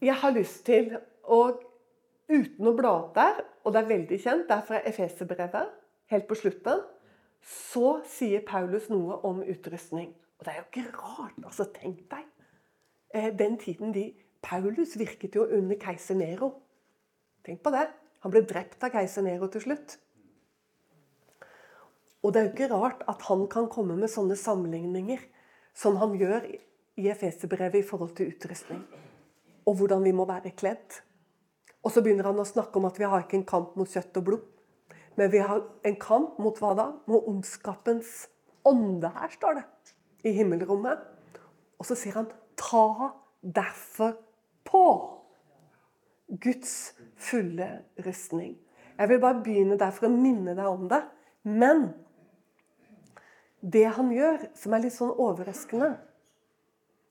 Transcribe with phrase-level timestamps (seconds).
[0.00, 1.42] jeg har lyst til å
[2.28, 5.70] Uten å bla opp der, og det er veldig kjent, det er fra Efeserbrevet,
[6.12, 6.82] helt på slutten,
[7.40, 10.10] så sier Paulus noe om utrustning.
[10.36, 11.38] Og det er jo ikke rart.
[11.40, 12.26] altså Tenk deg.
[13.14, 14.10] Eh, den tiden de
[14.44, 16.52] Paulus virket jo under keiser Nero.
[17.48, 17.86] Tenk på det.
[18.26, 19.96] Han ble drept av keiser Nero til slutt.
[22.22, 25.22] Og det er jo ikke rart at han kan komme med sånne sammenligninger
[25.72, 26.44] som han gjør
[26.98, 28.82] i Efeserbrevet i forhold til utrustning.
[29.68, 31.02] Og hvordan vi må være kledd.
[31.84, 34.16] Og så begynner han å snakke om at vi har ikke en kamp mot kjøtt
[34.20, 34.46] og blod.
[35.18, 36.88] Men vi har en kamp mot hva da?
[37.10, 38.28] Mot ondskapens
[38.68, 39.64] ånde her, står det.
[40.28, 41.04] I himmelrommet.
[41.78, 43.12] Og så sier han ta
[43.42, 44.16] derfor
[44.66, 44.84] på
[46.28, 47.68] Guds fulle
[48.06, 48.56] rustning.
[48.98, 51.00] Jeg vil bare begynne der for å minne deg om det.
[51.46, 51.88] Men
[53.62, 55.94] det han gjør, som er litt sånn overraskende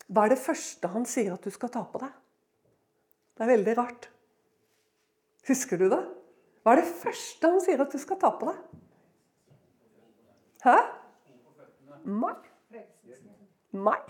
[0.08, 2.14] Hva er det første han sier at du skal ta på deg?
[3.38, 4.10] Det er veldig rart.
[5.48, 6.00] Husker du det?
[6.66, 8.64] Hva er det første han sier at du skal ta på deg?
[10.66, 10.78] Hæ?
[12.08, 12.48] Meg?
[13.78, 14.10] Meg?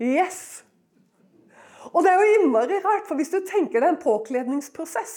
[0.00, 0.62] Yes!
[1.92, 5.16] Og det er jo innmari rart, for hvis du tenker deg en påkledningsprosess,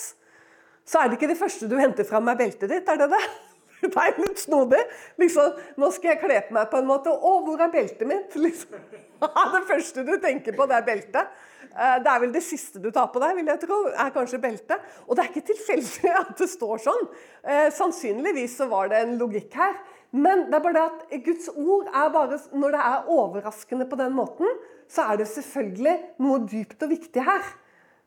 [0.86, 3.22] så er det ikke det første du henter fram, er beltet ditt, er det det?
[3.80, 4.80] Det er litt snodig.
[5.16, 7.14] Liksom, nå skal jeg kle på meg på en måte.
[7.14, 8.34] Å, hvor er beltet mitt?
[8.44, 8.76] Liksom.
[9.54, 11.38] Det første du tenker på, det er beltet.
[11.70, 14.40] Eh, det er vel det siste du tar på deg, vil jeg tro, er kanskje
[14.42, 14.90] beltet.
[15.06, 17.08] Og det er ikke tilfeldig at det står sånn.
[17.44, 19.78] Eh, sannsynligvis så var det en logikk her.
[20.10, 23.98] Men det er bare det at Guds ord er bare Når det er overraskende på
[24.00, 24.58] den måten,
[24.90, 27.52] så er det selvfølgelig noe dypt og viktig her.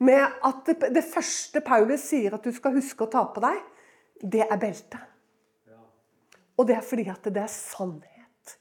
[0.04, 3.62] Med at det, det første Paulus sier at du skal huske å ta på deg,
[4.20, 5.00] det er beltet.
[6.60, 8.58] Og det er fordi at det er sannhet.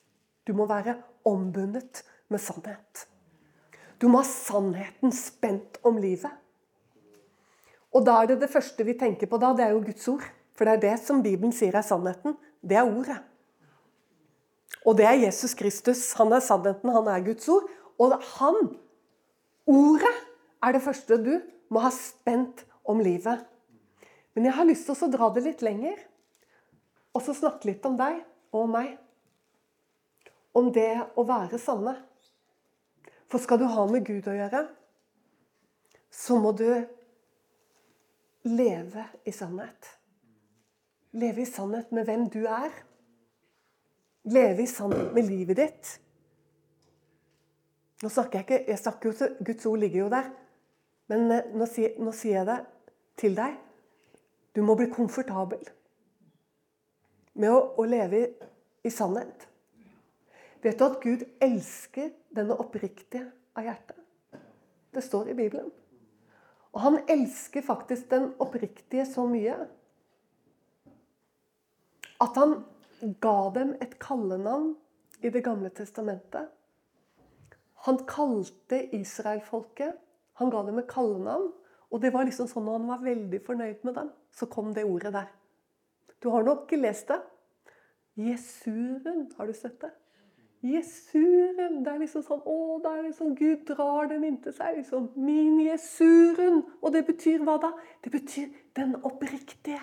[0.47, 0.97] Du må være
[1.29, 3.09] ombundet med sannhet.
[4.03, 6.33] Du må ha sannheten spent om livet.
[7.95, 10.25] Og da er det det første vi tenker på da, det er jo Guds ord.
[10.59, 12.35] For det er det som Bibelen sier er sannheten.
[12.59, 13.21] Det er ordet.
[14.83, 16.03] Og det er Jesus Kristus.
[16.19, 17.69] Han er sannheten, han er Guds ord.
[18.03, 18.73] Og han,
[19.71, 20.15] ordet,
[20.63, 21.33] er det første du
[21.71, 23.47] må ha spent om livet.
[24.35, 26.01] Men jeg har lyst til å dra det litt lenger.
[27.15, 28.23] Og så snakke litt om deg
[28.57, 28.97] og meg.
[30.59, 32.01] Om det å være sanne.
[33.33, 34.67] For skal du ha med Gud å gjøre,
[36.13, 36.69] så må du
[38.45, 39.89] leve i sannhet.
[41.17, 42.75] Leve i sannhet med hvem du er.
[44.29, 45.93] Leve i sannhet med livet ditt.
[48.03, 50.29] Nå snakker jeg ikke, jeg snakker jo til Guds ord ligger jo der.
[51.09, 52.59] Men eh, nå sier, nå sier jeg det
[53.23, 53.57] til deg.
[54.53, 55.65] Du må bli komfortabel
[57.41, 58.29] med å, å leve i,
[58.85, 59.49] i sannhet.
[60.63, 63.27] Vet du at Gud elsker denne oppriktige
[63.59, 63.99] av hjertet?
[64.93, 65.71] Det står i Bibelen.
[66.73, 69.57] Og han elsker faktisk den oppriktige så mye
[72.23, 72.61] at han
[73.21, 74.77] ga dem et kallenavn
[75.23, 76.49] i Det gamle testamentet.
[77.87, 79.99] Han kalte israelfolket
[80.35, 81.53] Han ga dem et kallenavn.
[81.91, 84.87] Og det var liksom sånn når han var veldig fornøyd med dem, så kom det
[84.89, 85.29] ordet der.
[86.23, 87.19] Du har nok lest det.
[88.17, 89.91] Jesuren, har du sett det?
[90.63, 91.81] Jesuren.
[91.83, 94.79] Det er liksom sånn Å, det er liksom Gud drar dem inntil seg.
[94.79, 96.63] liksom, Min Jesuren.
[96.81, 97.73] Og det betyr hva da?
[98.05, 99.83] Det betyr den oppriktige.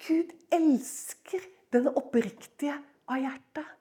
[0.00, 1.44] Gud elsker
[1.74, 2.78] den oppriktige
[3.10, 3.76] av hjertet.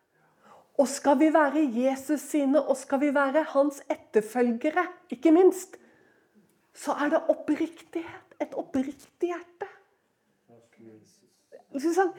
[0.79, 5.75] Og skal vi være Jesus sine, og skal vi være hans etterfølgere, ikke minst,
[6.73, 8.25] så er det oppriktighet.
[8.39, 9.67] Et oppriktig hjerte.
[11.83, 12.13] Sånn,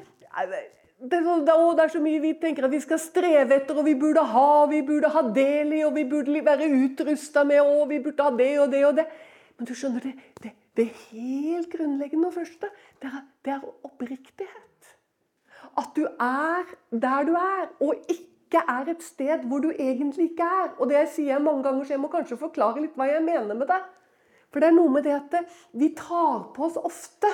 [1.00, 1.37] det, er så,
[1.77, 4.49] det er så mye vi tenker at vi skal streve etter, og vi burde ha,
[4.69, 8.33] vi burde ha del i, og vi burde være utrusta med, og vi burde ha
[8.37, 9.06] det og det og det.
[9.56, 12.69] Men du skjønner, det, det, det helt grunnleggende og første,
[13.00, 14.91] det er, det er oppriktighet.
[15.81, 20.49] At du er der du er, og ikke er et sted hvor du egentlig ikke
[20.64, 20.70] er.
[20.79, 23.25] Og det jeg sier jeg mange ganger, så jeg må kanskje forklare litt hva jeg
[23.25, 23.81] mener med det.
[24.50, 27.31] For det er noe med det at vi tar på oss ofte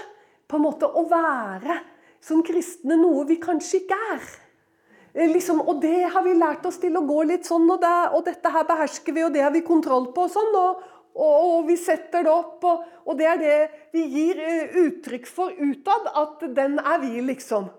[0.46, 1.80] på en måte å være
[2.24, 4.26] som kristne noe vi kanskje ikke er.
[5.16, 7.94] Eh, liksom, og det har vi lært oss til å gå litt sånn, og, det,
[8.12, 10.26] og dette her behersker vi, og det har vi kontroll på.
[10.26, 10.82] og sånn, og,
[11.16, 13.56] og, og vi setter det opp, og, det er det
[13.94, 16.12] vi gir uh, uttrykk for utad.
[16.12, 17.70] At den er vi, liksom.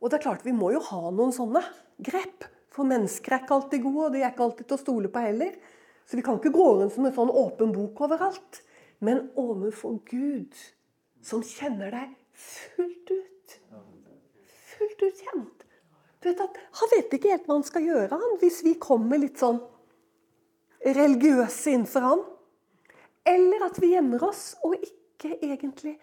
[0.00, 1.62] Og det er klart, vi må jo ha noen sånne
[2.02, 2.50] grep.
[2.74, 5.22] For mennesker er ikke alltid gode, og de er ikke alltid til å stole på
[5.22, 5.54] heller.
[6.06, 8.60] Så vi kan ikke gå rundt som en sånn åpen bok overalt.
[8.98, 10.58] Men overfor Gud,
[11.24, 13.58] som kjenner deg fullt ut.
[14.76, 15.64] Fullt ut kjent.
[16.20, 19.20] Du vet at Han vet ikke helt hva han skal gjøre han, hvis vi kommer
[19.20, 19.60] litt sånn
[20.86, 22.24] religiøse innenfor Han.
[23.26, 25.96] Eller at vi gjemmer oss og ikke egentlig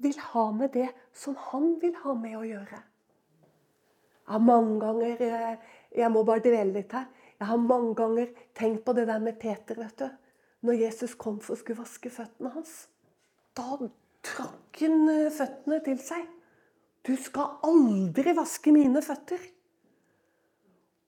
[0.00, 2.80] vil ha med det som Han vil ha med å gjøre.
[4.30, 7.08] Jeg har mange ganger eh, Jeg må bare dvele litt her.
[7.40, 9.74] Jeg har mange ganger tenkt på det der med Peter.
[9.74, 10.08] vet du.
[10.60, 12.86] Når Jesus kom for å skulle vaske føttene hans.
[13.56, 13.78] Da
[14.26, 16.26] trakk han eh, føttene til seg.
[17.06, 19.40] Du skal aldri vaske mine føtter.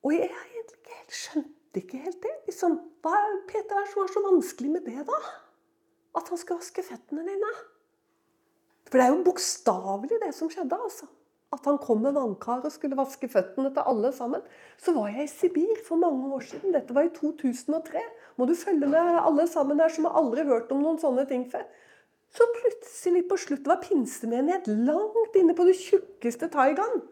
[0.03, 2.33] Og jeg egentlig helt skjønte ikke helt det.
[2.49, 5.19] Liksom, hva er Peter er som er så vanskelig med det, da?
[6.17, 7.51] At han skal vaske føttene dine.
[8.89, 10.77] For det er jo bokstavelig det som skjedde.
[10.77, 11.07] altså.
[11.53, 14.41] At han kom med vannkar og skulle vaske føttene til alle sammen.
[14.81, 16.73] Så var jeg i Sibir for mange år siden.
[16.73, 18.01] Dette var i 2003.
[18.37, 21.45] Må du følge med alle sammen her som har aldri hørt om noen sånne ting
[21.51, 21.65] før.
[22.33, 27.03] Så plutselig på slutt var pinsemenighet langt inne på det tjukkeste taigaen.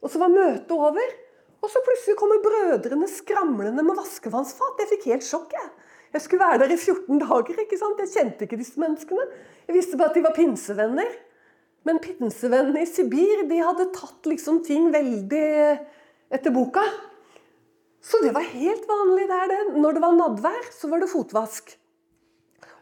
[0.00, 1.14] Og så var møtet over.
[1.64, 4.80] Og så plutselig kommer brødrene skramlende med vaskevannsfat.
[4.80, 5.52] Jeg fikk helt sjokk.
[5.56, 5.72] Jeg
[6.14, 7.60] Jeg skulle være der i 14 dager.
[7.60, 7.98] ikke sant?
[7.98, 9.24] Jeg kjente ikke disse menneskene.
[9.66, 11.10] Jeg visste bare at de var pinsevenner.
[11.84, 15.48] Men pinsevennene i Sibir de hadde tatt liksom ting veldig
[16.30, 16.84] etter boka.
[18.00, 19.48] Så det var helt vanlig der.
[19.48, 19.62] det.
[19.80, 21.74] Når det var nadvær, så var det fotvask.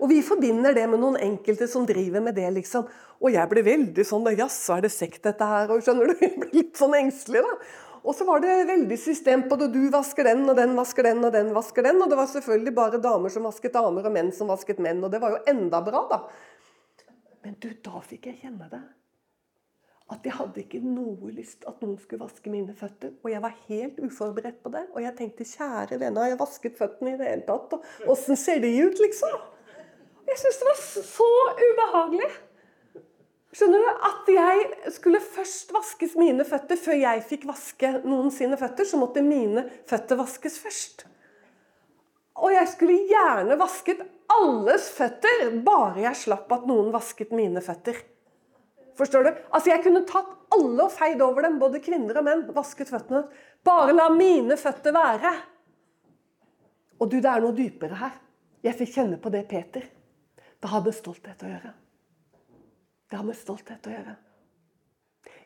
[0.03, 2.89] Og vi forbinder det med noen enkelte som driver med det, liksom.
[3.23, 5.71] Og jeg ble veldig sånn Jaså, er det sekt dette her?
[5.71, 6.17] Og skjønner du?
[6.25, 7.59] Jeg ble litt sånn engstelig, da.
[8.03, 9.69] Og så var det veldig system på det.
[9.71, 12.01] Du vasker den, og den vasker den, og den vasker den.
[12.03, 15.05] Og det var selvfølgelig bare damer som vasket damer, og menn som vasket menn.
[15.07, 16.19] Og det var jo enda bra, da.
[17.47, 18.83] Men du, da fikk jeg kjenne det.
[20.13, 23.15] At jeg hadde ikke noe lyst at noen skulle vaske mine føtter.
[23.23, 24.83] Og jeg var helt uforberedt på det.
[24.97, 27.79] Og jeg tenkte kjære vene, har jeg vasket føttene i det hele tatt?
[27.79, 29.39] Og åssen ser de ut, liksom?
[30.33, 31.31] Jeg syntes det var så
[31.61, 32.29] ubehagelig.
[33.53, 33.89] Skjønner du?
[34.09, 38.89] At jeg skulle først vaskes mine føtter før jeg fikk vaske noen sine føtter.
[38.89, 41.05] Så måtte mine føtter vaskes først.
[42.41, 44.01] Og jeg skulle gjerne vasket
[44.33, 48.01] alles føtter, bare jeg slapp at noen vasket mine føtter.
[48.97, 49.31] Forstår du?
[49.53, 52.47] Altså Jeg kunne tatt alle og feid over dem, både kvinner og menn.
[52.57, 53.27] Vasket føttene.
[53.65, 55.33] Bare la mine føtter være.
[57.01, 58.17] Og du, det er noe dypere her.
[58.65, 59.93] Jeg fikk kjenne på det, Peter.
[60.63, 61.73] Det har med stolthet å gjøre.
[63.11, 64.13] Det har med stolthet å gjøre.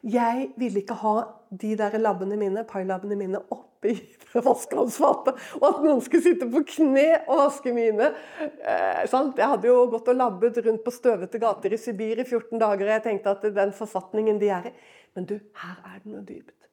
[0.07, 1.15] Jeg ville ikke ha
[1.51, 3.95] de der labbene mine, pailabbene mine oppi
[4.49, 5.41] vaskevannsfatet.
[5.59, 8.11] Og at noen skulle sitte på kne og vaske mine.
[8.45, 12.61] Eh, jeg hadde jo gått og labbet rundt på støvete gater i Sibir i 14
[12.61, 12.85] dager.
[12.85, 14.77] Og jeg tenkte at den forfatningen de er i
[15.17, 16.69] Men du, her er det noe dypt.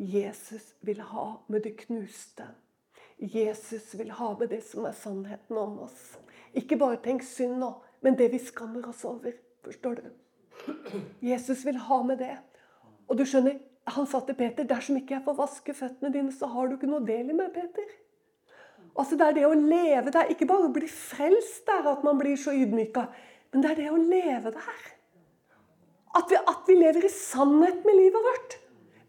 [0.00, 2.46] Jesus vil ha med det knuste.
[3.20, 6.16] Jesus vil ha med det som er sannheten om oss.
[6.58, 7.70] Ikke bare tenk synd nå,
[8.04, 9.34] men det vi skammer oss over.
[9.64, 10.08] Forstår du?
[11.24, 12.36] Jesus vil ha med det.
[13.08, 13.60] Og du skjønner,
[13.90, 16.86] Han sa til Peter dersom ikke jeg får vaske føttene dine, så har du ikke
[16.86, 17.88] noe del i meg, Peter.
[18.94, 20.30] Altså Det er det å leve der.
[20.30, 23.08] Ikke bare å bli frelst der, at man blir så ydmyka.
[23.50, 24.84] Men det er det å leve der.
[26.14, 28.56] At vi, at vi lever i sannhet med livet vårt.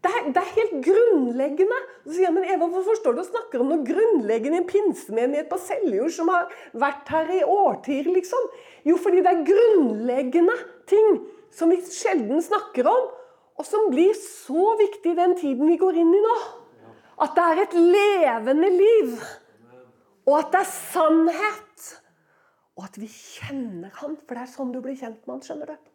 [0.04, 1.76] Det er, det er, helt grunnleggende.
[2.04, 4.66] Så sier jeg, men Eva, Hvorfor står du og snakker om noe grunnleggende i en
[4.68, 8.10] pinsemenighet på Seljord som har vært her i årtier?
[8.12, 8.50] liksom?
[8.84, 10.56] Jo, fordi det er grunnleggende
[10.90, 11.22] ting
[11.54, 13.06] som vi sjelden snakker om,
[13.56, 16.36] og som blir så viktig i den tiden vi går inn i nå.
[17.24, 19.16] At det er et levende liv.
[20.26, 21.88] Og at det er sannhet.
[22.74, 25.72] Og at vi kjenner han, for det er sånn du blir kjent med han, skjønner
[25.72, 25.90] du.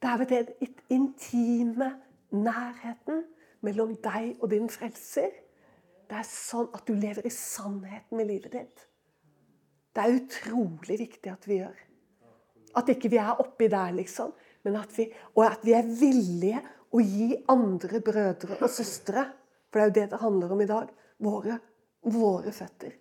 [0.00, 1.90] Det er ved det intime
[2.36, 3.24] nærheten
[3.64, 5.30] mellom deg og din frelser.
[6.04, 8.86] Det er sånn at du lever i sannheten i livet ditt.
[9.94, 11.76] Det er utrolig viktig at vi gjør.
[12.74, 14.32] At ikke vi er oppi der, liksom.
[14.64, 16.60] At vi, og at vi er villige
[16.94, 19.26] å gi andre brødre og søstre
[19.68, 20.90] For det er jo det det handler om i dag.
[21.24, 21.56] Våre,
[22.14, 22.92] våre føtter.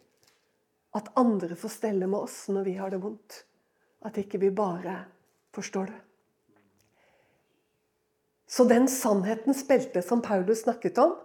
[0.97, 3.43] At andre får stelle med oss når vi har det vondt.
[4.05, 5.03] At ikke vi bare
[5.53, 5.93] Forstår du?
[8.53, 11.15] Så den sannhetens belte som Paulus snakket om,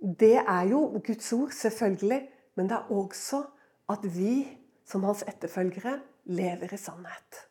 [0.00, 2.24] det er jo Guds ord, selvfølgelig.
[2.58, 3.44] Men det er også
[3.92, 4.48] at vi
[4.86, 7.44] som hans etterfølgere lever i sannhet.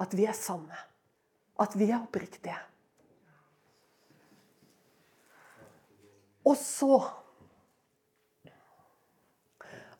[0.00, 0.78] At vi er sanne.
[1.60, 2.56] At vi er oppriktige.
[6.48, 7.02] Og så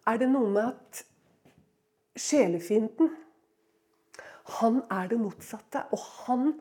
[0.09, 1.05] er det noe med at
[2.19, 3.13] sjelefienden,
[4.59, 5.85] han er det motsatte.
[5.93, 6.55] Og han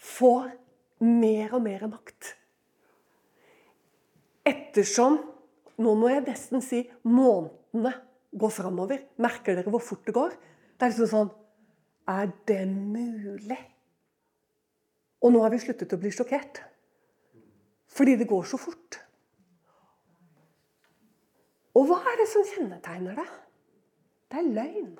[0.00, 0.56] får
[1.04, 2.34] mer og mer makt.
[4.46, 5.18] Ettersom
[5.76, 7.90] Nå må jeg nesten si månedene
[8.32, 9.02] går framover.
[9.20, 10.32] Merker dere hvor fort det går?
[10.72, 11.32] Det er liksom sånn
[12.08, 13.58] Er det mulig?
[15.20, 16.62] Og nå har vi sluttet å bli sjokkert.
[17.92, 19.00] Fordi det går så fort.
[21.76, 23.28] Og hva er det som kjennetegner det?
[24.32, 24.92] Det er løgn.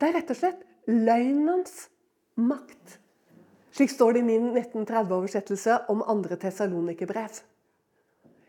[0.00, 1.88] Det er rett og slett løgnens
[2.40, 2.96] makt.
[3.70, 7.40] Slik står det i min 1930-oversettelse om andre Tessalonikerbrev.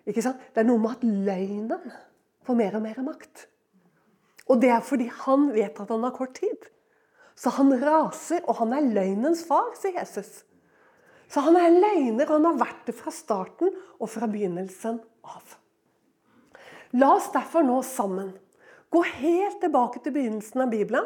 [0.09, 0.41] Ikke sant?
[0.53, 1.95] Det er noe med at løgnen
[2.47, 3.47] får mer og mer makt.
[4.49, 6.69] Og det er fordi han vet at han har kort tid.
[7.37, 10.41] Så han raser, og han er løgnens far, sier Jesus.
[11.31, 15.57] Så han er løgner, og han har vært det fra starten og fra begynnelsen av.
[16.97, 18.33] La oss derfor nå sammen
[18.91, 21.05] gå helt tilbake til begynnelsen av Bibelen.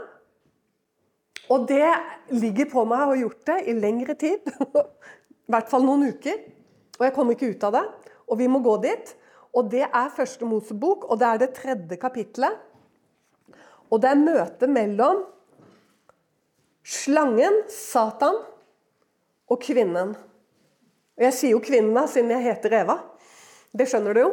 [1.52, 1.92] Og det
[2.34, 4.48] ligger på meg å ha gjort det i lengre tid.
[5.46, 6.42] I hvert fall noen uker.
[6.98, 7.86] Og jeg kommer ikke ut av det.
[8.26, 9.14] Og vi må gå dit.
[9.56, 12.58] Og det er første Mosebok, og det er det tredje kapitlet.
[13.94, 15.22] Og det er møtet mellom
[16.86, 18.42] slangen, Satan,
[19.46, 20.16] og kvinnen.
[21.16, 22.98] Og jeg sier jo kvinnen siden jeg heter Eva.
[23.76, 24.32] Det skjønner du jo.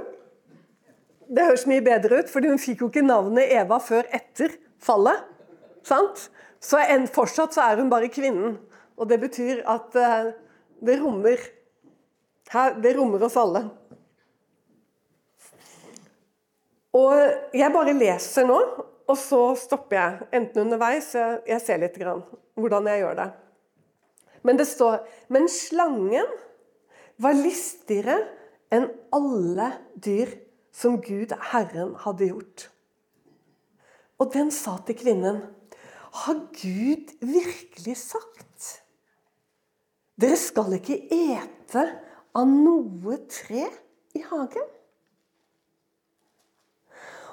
[1.33, 5.23] Det høres mye bedre ut, for hun fikk jo ikke navnet Eva før etter fallet.
[5.87, 6.26] Sant?
[6.62, 8.57] Så en, fortsatt så er hun bare kvinnen.
[8.99, 10.31] Og det betyr at uh,
[10.85, 11.40] det rommer
[12.52, 13.64] her, Det rommer oss alle.
[16.92, 18.59] Og jeg bare leser nå,
[19.09, 20.26] og så stopper jeg.
[20.37, 22.21] Enten underveis Jeg ser litt grann,
[22.54, 23.28] hvordan jeg gjør det.
[24.42, 25.00] Men det står
[25.33, 26.28] Men slangen
[27.23, 28.19] var listigere
[28.73, 30.31] enn alle dyr
[30.73, 32.69] som Gud, Herren, hadde gjort.
[34.21, 35.42] Og den sa til kvinnen,
[36.12, 38.69] har Gud virkelig sagt?
[40.21, 41.87] Dere skal ikke ete
[42.37, 43.64] av noe tre
[44.16, 44.69] i hagen?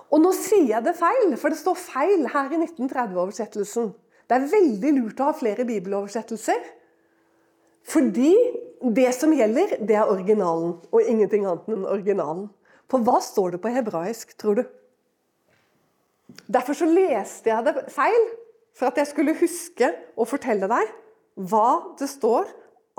[0.09, 3.91] Og nå sier jeg det feil, for det står feil her i 1930-oversettelsen.
[4.29, 6.63] Det er veldig lurt å ha flere bibeloversettelser.
[7.89, 8.33] Fordi
[8.95, 12.47] det som gjelder, det er originalen, og ingenting annet enn originalen.
[12.89, 14.63] For hva står det på hebraisk, tror du?
[16.49, 18.29] Derfor så leste jeg det feil,
[18.79, 20.93] for at jeg skulle huske å fortelle deg
[21.49, 22.47] hva det står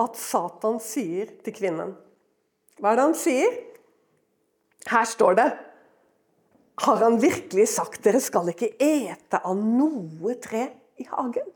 [0.01, 1.95] at Satan sier til kvinnen.
[2.81, 3.57] Hva er det han sier?
[4.89, 5.49] Her står det
[6.81, 10.67] Har han virkelig sagt dere skal ikke ete av noe tre
[11.01, 11.49] i hagen?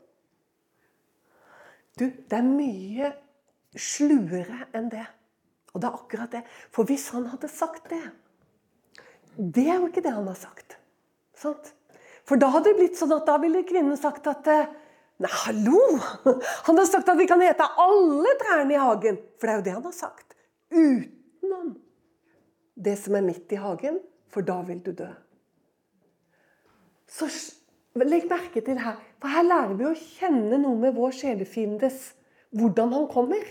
[1.97, 3.13] Du, det er mye
[3.79, 5.05] sluere enn det.
[5.73, 6.43] Og det er akkurat det.
[6.73, 8.03] For hvis han hadde sagt det
[9.35, 10.77] Det er jo ikke det han har sagt.
[11.35, 11.74] Sant?
[12.25, 14.49] For da hadde det blitt sånn at da ville kvinnen sagt at
[15.15, 15.79] Nei, hallo!
[16.67, 19.19] Han har sagt at vi kan ete alle trærne i hagen.
[19.39, 20.35] For det er jo det han har sagt.
[20.75, 21.69] Utenom
[22.75, 25.07] det som er midt i hagen, for da vil du dø.
[27.07, 27.29] Så
[27.95, 32.09] legg merke til her, for her lærer vi å kjenne noe med vår sjelefiendes
[32.55, 33.45] hvordan han kommer.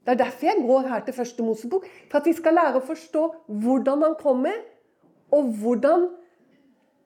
[0.00, 1.84] Det er derfor jeg går her til første Mosebok.
[2.08, 3.26] For at vi skal lære å forstå
[3.66, 4.56] hvordan han kommer,
[5.30, 6.08] og hvordan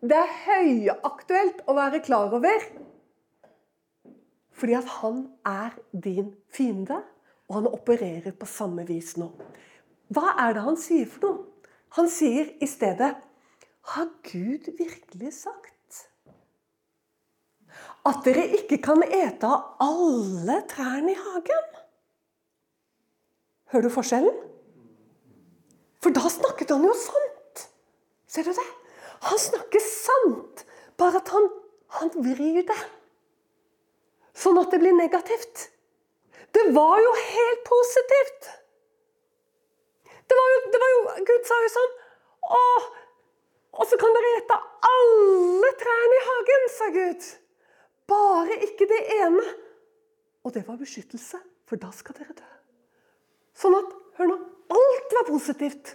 [0.04, 2.64] det er høyaktuelt å være klar over.
[4.54, 7.00] Fordi at han er din fiende,
[7.48, 9.30] og han opererer på samme vis nå.
[10.14, 11.70] Hva er det han sier for noe?
[11.94, 13.12] Han sier i stedet
[13.94, 15.70] Har Gud virkelig sagt
[18.04, 21.68] at dere ikke kan ete av alle trærne i hagen?
[23.72, 24.36] Hører du forskjellen?
[26.04, 27.64] For da snakket han jo sant.
[28.28, 28.66] Ser du det?
[29.24, 30.64] Han snakker sant,
[31.00, 31.46] bare at han,
[31.98, 32.80] han vrir det.
[34.34, 35.68] Sånn at det blir negativt.
[36.54, 38.50] Det var jo helt positivt.
[40.28, 41.90] Det var jo, det var jo Gud sa jo sånn
[42.56, 42.60] Å,
[43.76, 44.56] og så kan dere ete
[44.88, 47.26] alle trærne i hagen, sa Gud.
[48.10, 49.44] Bare ikke det ene.
[50.44, 52.48] Og det var beskyttelse, for da skal dere dø.
[53.56, 54.38] Sånn at, hør nå,
[54.76, 55.94] alt var positivt.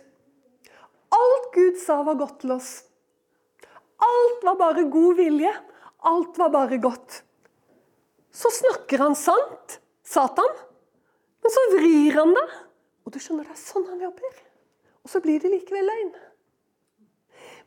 [1.15, 2.71] Alt Gud sa, var godt til oss.
[3.99, 5.51] Alt var bare god vilje.
[6.09, 7.21] Alt var bare godt.
[8.31, 10.51] Så snakker han sant, Satan,
[11.43, 12.47] men så vrir han det.
[13.05, 14.41] Og du skjønner, det er sånn han jobber.
[15.03, 16.11] Og så blir det likevel løgn.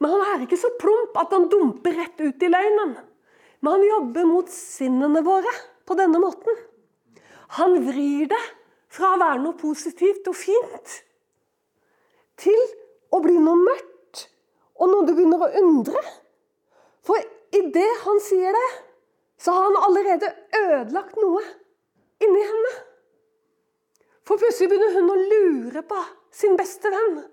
[0.03, 2.97] Men han er ikke så plump at han dumper rett ut i løgnen.
[3.63, 5.53] Men han jobber mot sinnene våre
[5.87, 6.57] på denne måten.
[7.59, 8.43] Han vrir det
[8.93, 10.97] fra å være noe positivt og fint
[12.43, 12.63] til
[13.13, 14.27] å bli noe mørkt
[14.81, 16.03] og noe du begynner å undre.
[17.03, 17.19] For
[17.55, 18.71] idet han sier det,
[19.43, 21.43] så har han allerede ødelagt noe
[22.23, 22.73] inni henne.
[24.23, 25.99] For plutselig begynner hun å lure på
[26.33, 27.25] sin beste venn,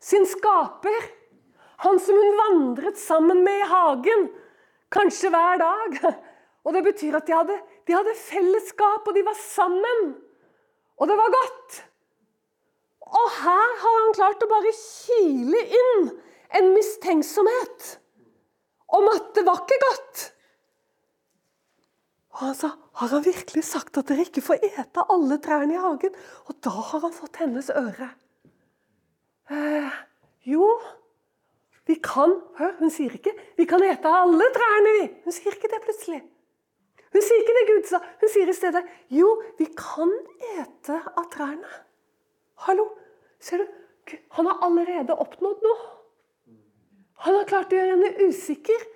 [0.00, 1.10] sin skaper.
[1.84, 4.28] Han som hun vandret sammen med i hagen,
[4.92, 5.98] kanskje hver dag.
[6.62, 7.56] Og det betyr at de hadde,
[7.90, 10.12] de hadde fellesskap, og de var sammen.
[10.96, 11.80] Og det var godt.
[13.12, 16.06] Og her har han klart å bare kile inn
[16.56, 17.96] en mistenksomhet
[18.92, 20.24] om at det var ikke godt.
[22.32, 25.80] Og han sa, har han virkelig sagt at dere ikke får ete alle trærne i
[25.80, 26.14] hagen?
[26.48, 28.08] Og da har han fått hennes øre.
[29.52, 29.96] Eh,
[30.48, 30.68] jo,
[31.88, 35.06] vi kan Hør, hun sier ikke 'vi kan ete alle trærne', vi.
[35.24, 36.20] Hun sier ikke det plutselig.
[37.12, 37.98] Hun sier ikke det Gud sa.
[38.20, 40.12] Hun sier i stedet 'jo, vi kan
[40.56, 41.72] ete av trærne'.
[42.54, 42.88] Hallo,
[43.40, 43.66] ser du?
[44.30, 46.01] Han har allerede oppnådd noe.
[47.22, 48.86] Han har klart å gjøre henne usikker.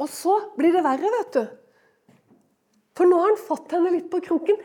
[0.00, 1.42] Og så blir det verre, vet du.
[2.98, 4.58] For nå har han fått henne litt på kroken.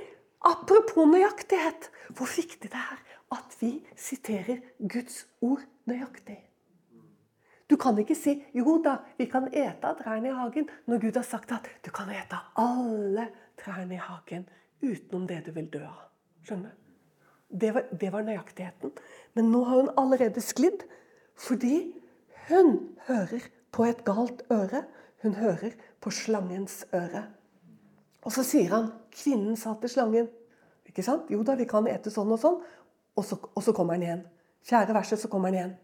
[0.47, 1.89] Apropos nøyaktighet.
[2.17, 2.99] Hvor viktig det er
[3.35, 6.37] at vi siterer Guds ord nøyaktig.
[7.67, 11.15] Du kan ikke si 'jo da, vi kan ete av trærne i hagen', når Gud
[11.15, 14.47] har sagt at du kan ete av alle trærne i hagen
[14.81, 16.07] utenom det du vil dø av.
[16.47, 16.77] Skjønner du?
[17.51, 18.91] Det var, det var nøyaktigheten.
[19.33, 20.83] Men nå har hun allerede sklidd
[21.35, 21.93] fordi
[22.47, 22.73] hun
[23.07, 24.85] hører på et galt øre.
[25.23, 27.25] Hun hører på slangens øre.
[28.23, 30.29] Og så sier han kvinnen sa til slangen
[30.87, 31.29] ikke sant?
[31.31, 32.61] Jo da, vi kan ete sånn og sånn.
[33.17, 34.23] Og så, og så kommer han igjen.
[34.65, 35.75] Fjerde verset, så kommer han igjen.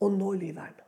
[0.00, 0.78] Og nå lyver han.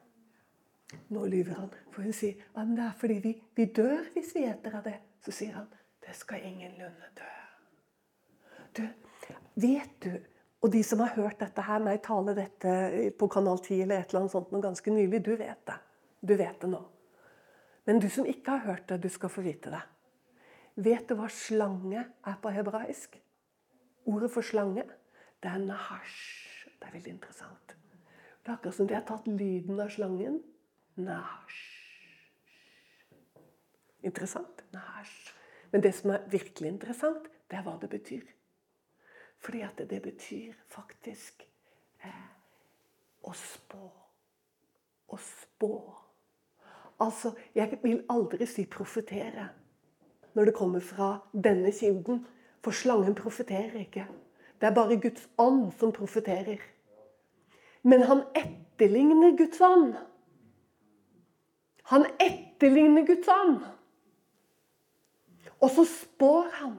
[1.13, 1.71] Nå lyver han.
[1.93, 4.99] For hun sier at det er fordi vi, vi dør hvis vi eter av det.
[5.25, 5.69] Så sier han
[6.03, 7.33] det skal ingenlunde dø.
[8.77, 8.83] Du,
[9.63, 10.17] vet du
[10.63, 12.73] Og de som har hørt dette her, meg tale dette
[13.19, 15.79] på Kanal 10 eller et eller annet sånt noe ganske nylig, du vet det.
[16.23, 16.81] Du vet det nå.
[17.91, 19.83] Men du som ikke har hørt det, du skal få vite det.
[20.87, 23.19] Vet du hva slange er på hebraisk?
[24.07, 24.87] Ordet for slange,
[25.43, 26.69] det er nahash.
[26.79, 27.75] Det er veldig interessant.
[28.43, 30.41] Det er akkurat som de har tatt lyden av slangen.
[30.99, 31.61] Nahash.
[34.03, 34.65] Interessant?
[34.75, 35.35] Nahash.
[35.71, 38.25] Men det som er virkelig interessant, det er hva det betyr.
[39.43, 41.43] Fordi at det betyr faktisk
[42.05, 42.29] eh,
[43.27, 43.89] å spå.
[45.13, 45.73] Å spå.
[47.03, 49.49] Altså, jeg vil aldri si profetere
[50.33, 52.23] når det kommer fra denne kilden.
[52.63, 54.07] For slangen profeterer ikke.
[54.61, 56.63] Det er bare Guds ånd som profeterer.
[57.83, 59.97] Men han etterligner Guds ånd.
[61.91, 63.65] Han etterligner Guds ånd.
[65.59, 66.79] Og så spår han.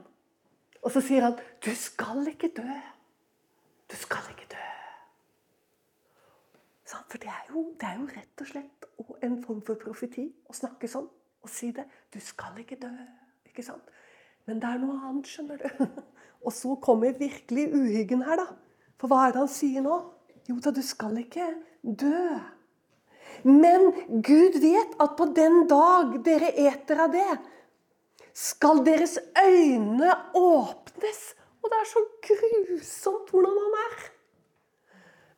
[0.84, 2.76] Og så sier han, 'Du skal ikke dø.
[3.90, 4.70] Du skal ikke dø.'
[7.08, 8.86] For det er, jo, det er jo rett og slett
[9.22, 11.06] en form for profeti å snakke sånn
[11.42, 11.84] og si det.
[12.12, 12.90] 'Du skal ikke dø.'
[13.46, 13.86] Ikke sant?
[14.46, 15.86] Men det er noe annet, skjønner du.
[16.44, 18.46] Og så kommer virkelig uhyggen her, da.
[19.00, 20.00] For hva er det han sier nå?
[20.50, 21.46] Jo da, du skal ikke
[21.82, 22.40] dø.
[23.46, 23.86] Men
[24.26, 27.38] Gud vet at på den dag dere eter av det,
[28.34, 31.20] skal deres øyne åpnes.
[31.62, 34.10] Og det er så grusomt hvordan han er.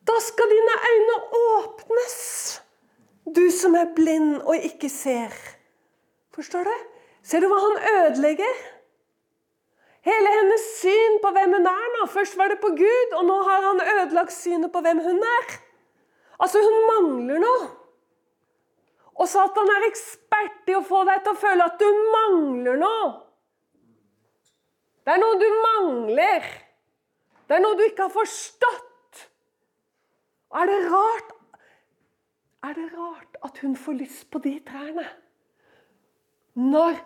[0.06, 2.16] Da skal dine øyne åpnes,
[3.36, 5.34] du som er blind og ikke ser.
[6.34, 6.74] Forstår du?
[7.22, 8.58] Ser du hva han ødelegger?
[10.06, 12.06] Hele hennes syn på hvem hun er nå.
[12.06, 15.56] Først var det på Gud, og nå har han ødelagt synet på hvem hun er.
[16.38, 17.66] Altså, hun mangler noe.
[19.16, 23.06] Og Satan er ekspert i å få deg til å føle at du mangler noe.
[25.06, 26.46] Det er noe du mangler.
[27.46, 29.24] Det er noe du ikke har forstått.
[30.56, 31.32] Er det rart
[32.66, 35.04] Er det rart at hun får lyst på de trærne?
[36.58, 36.96] Når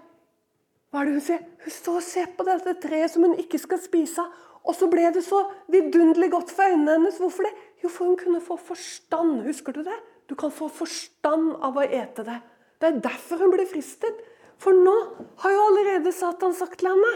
[0.91, 1.43] hva er det hun sier?
[1.63, 4.25] Hun står og ser på dette treet som hun ikke skal spise.
[4.67, 7.21] Og så ble det så vidunderlig godt for øynene hennes.
[7.21, 7.53] Hvorfor det?
[7.85, 9.43] Jo, for hun kunne få forstand.
[9.47, 9.99] Husker du det?
[10.31, 12.39] Du kan få forstand av å ete det.
[12.79, 14.23] Det er derfor hun ble fristet.
[14.61, 14.95] For nå
[15.43, 17.13] har jo allerede Satan sagt til henne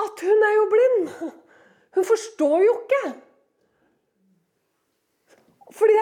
[0.00, 1.10] at hun er jo blind.
[1.94, 3.02] Hun forstår jo ikke.
[5.74, 5.98] Fordi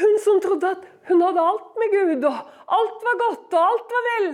[0.00, 3.94] hun som trodde at hun hadde alt med Gud, og alt var godt, og alt
[3.94, 4.32] var vel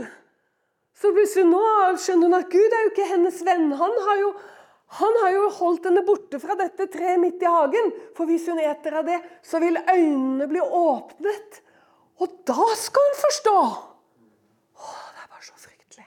[0.97, 1.63] så plutselig nå
[2.01, 3.67] skjønner hun at Gud er jo ikke hennes venn.
[3.77, 4.31] Han har jo,
[4.97, 7.91] han har jo holdt henne borte fra dette treet midt i hagen.
[8.17, 11.61] For hvis hun eter av det, så vil øynene bli åpnet.
[12.25, 13.57] Og da skal hun forstå!
[14.81, 16.07] Åh, det er bare så fryktelig.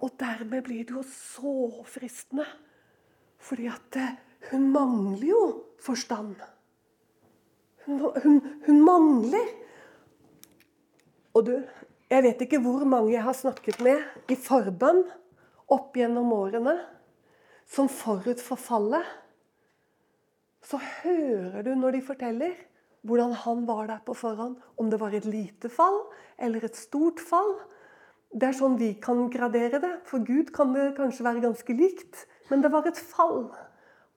[0.00, 2.48] Og dermed blir det jo så fristende.
[3.40, 4.16] Fordi at eh,
[4.50, 5.44] hun mangler jo
[5.84, 6.40] forstand.
[7.84, 9.52] Hun, hun, hun mangler.
[11.36, 11.54] Og du,
[12.08, 15.04] jeg vet ikke hvor mange jeg har snakket med i forbønn
[15.70, 16.76] opp gjennom årene,
[17.70, 19.06] som forut for fallet
[20.66, 22.56] Så hører du når de forteller
[23.06, 24.58] hvordan han var der på forhånd.
[24.76, 26.02] Om det var et lite fall
[26.36, 27.54] eller et stort fall.
[28.30, 29.94] Det er sånn vi kan gradere det.
[30.04, 32.26] For Gud kan det kanskje være ganske likt.
[32.50, 33.48] Men det var et fall.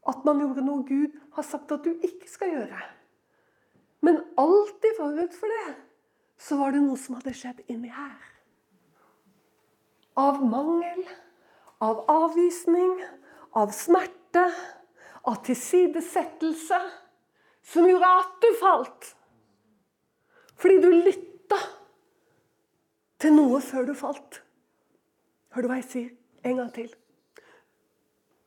[0.04, 2.80] at man gjorde noe Gud har sagt at du ikke skal gjøre.
[4.04, 5.76] Men alltid forut for det
[6.44, 8.18] så var det noe som hadde skjedd inni her.
[10.20, 11.06] Av mangel,
[11.84, 12.96] av avvisning,
[13.60, 14.46] av smerte,
[15.28, 16.80] av tilsidesettelse,
[17.64, 19.14] som gjorde at du falt.
[20.60, 21.60] Fordi du lytta
[23.24, 24.42] til noe før du falt.
[25.54, 26.12] Hør du hva jeg sier?
[26.44, 26.92] En gang til.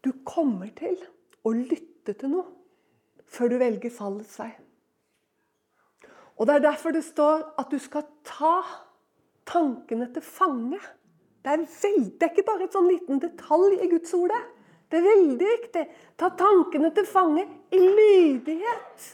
[0.04, 0.96] Du kommer til
[1.46, 2.46] å lytte til noe
[3.26, 4.52] før du velger fallets vei.
[6.36, 8.58] Og Det er derfor det står at du skal ta
[9.48, 10.80] tankene til fange.
[11.46, 14.32] Det er, veldig, det er ikke bare et sånn liten detalj i Guds ord.
[14.90, 15.82] Det er veldig viktig.
[16.18, 19.04] Ta tankene til fange i lydighet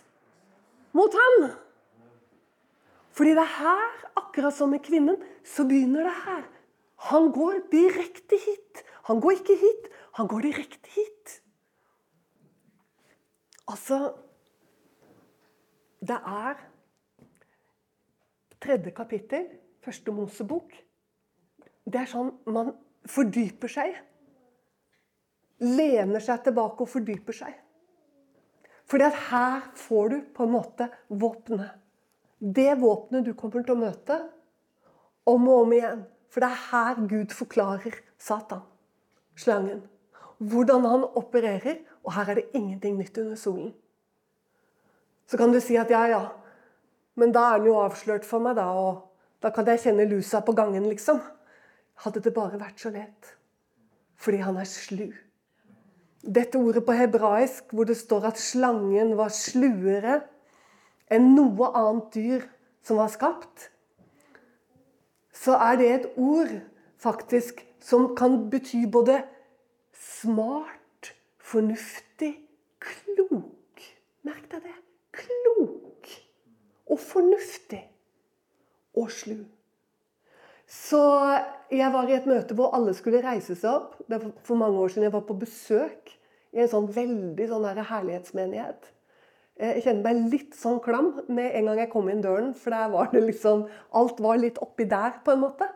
[0.97, 1.43] mot ham.
[3.13, 6.47] Fordi det er her, akkurat som med kvinnen, så begynner det her.
[7.11, 8.81] Han går direkte hit.
[9.11, 11.35] Han går ikke hit, han går direkte hit.
[13.69, 14.15] Altså
[16.01, 16.57] Det er
[18.63, 19.45] tredje kapittel,
[19.85, 20.73] første Mosebok.
[21.85, 22.73] Det er sånn man
[23.11, 23.95] fordyper seg.
[25.63, 27.55] Lener seg tilbake og fordyper seg.
[28.91, 31.79] Fordi at her får du på en måte våpenet.
[32.43, 34.19] Det våpenet du kommer til å møte
[35.31, 36.05] om og om igjen.
[36.33, 38.63] For det er her Gud forklarer Satan,
[39.39, 39.85] slangen.
[40.43, 41.83] Hvordan han opererer.
[42.03, 43.71] Og her er det ingenting nytt under solen.
[45.31, 46.25] Så kan du si at ja, ja,
[47.15, 48.67] men da er den jo avslørt for meg, da.
[48.75, 51.21] Og da kan jeg kjenne lusa på gangen, liksom.
[52.01, 53.35] Hadde det bare vært så lett.
[54.17, 55.11] Fordi han er slu.
[56.23, 60.21] Dette ordet på hebraisk hvor det står at slangen var sluere
[61.13, 62.45] enn noe annet dyr
[62.87, 63.69] som var skapt,
[65.33, 66.53] så er det et ord
[67.03, 69.19] faktisk som kan bety både
[69.99, 72.37] smart, fornuftig,
[72.83, 73.83] klok.
[74.23, 74.77] Merk deg det.
[75.13, 76.13] Klok
[76.87, 77.83] og fornuftig
[78.95, 79.43] og slu.
[80.73, 81.03] Så
[81.73, 83.99] jeg var i et møte hvor alle skulle reise seg opp.
[84.09, 86.13] Det var for mange år siden jeg var på besøk
[86.53, 88.89] i en sånn veldig sånn herlighetsmenighet.
[89.61, 92.53] Eh, jeg kjente meg litt sånn klam med en gang jeg kom inn døren.
[92.57, 93.67] For der var det liksom
[94.01, 95.69] Alt var litt oppi der, på en måte.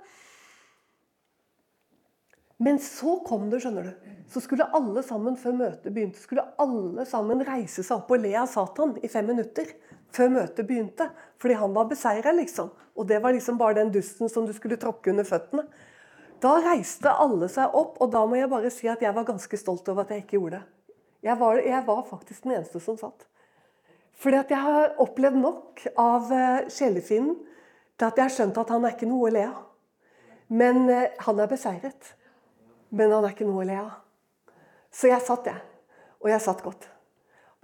[2.57, 4.13] Men så kom det, skjønner du.
[4.33, 8.33] Så skulle alle sammen før møtet begynte, skulle alle sammen reise seg opp og le
[8.41, 9.69] av Satan i fem minutter.
[10.15, 11.09] Før møtet begynte.
[11.43, 12.71] Fordi han var beseira, liksom.
[12.97, 15.67] Og det var liksom bare den dusten som du skulle tråkke under føttene.
[16.41, 19.61] Da reiste alle seg opp, og da må jeg bare si at jeg var ganske
[19.61, 20.65] stolt over at jeg ikke gjorde det.
[21.27, 23.27] Jeg var, jeg var faktisk den eneste som satt.
[24.17, 27.39] Fordi at jeg har opplevd nok av eh, sjelefienden
[27.97, 29.63] til at jeg har skjønt at han er ikke noe å le av.
[30.49, 32.13] Men eh, han er beseiret.
[32.97, 33.97] Men han er ikke noe å le av.
[34.93, 35.61] Så jeg satt, jeg.
[36.23, 36.89] Og jeg satt godt.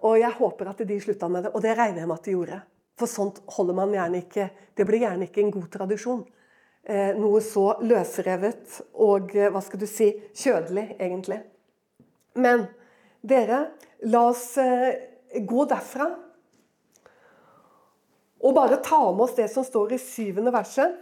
[0.02, 1.52] Og jeg håper at de slutta med det.
[1.54, 2.60] Og det regner jeg med at de gjorde.
[2.98, 6.22] For sånt holder man gjerne ikke Det blir gjerne ikke en god tradisjon.
[6.82, 11.38] Eh, noe så løsrevet og hva skal du si kjødelig, egentlig.
[12.34, 12.64] Men
[13.22, 13.66] dere,
[14.08, 16.08] la oss gå derfra
[18.42, 20.96] og bare ta med oss det som står i syvende verset.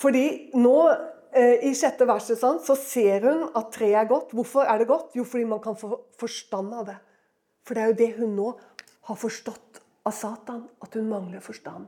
[0.00, 0.24] Fordi
[0.60, 4.32] nå eh, i sjette verset sånn, så ser hun at treet er godt.
[4.34, 5.14] Hvorfor er det godt?
[5.14, 6.96] Jo, fordi man kan få forstand av det.
[7.66, 8.48] For det er jo det hun nå
[9.06, 11.86] har forstått av Satan, at hun mangler forstand.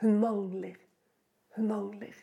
[0.00, 0.78] Hun mangler.
[1.56, 2.16] Hun mangler.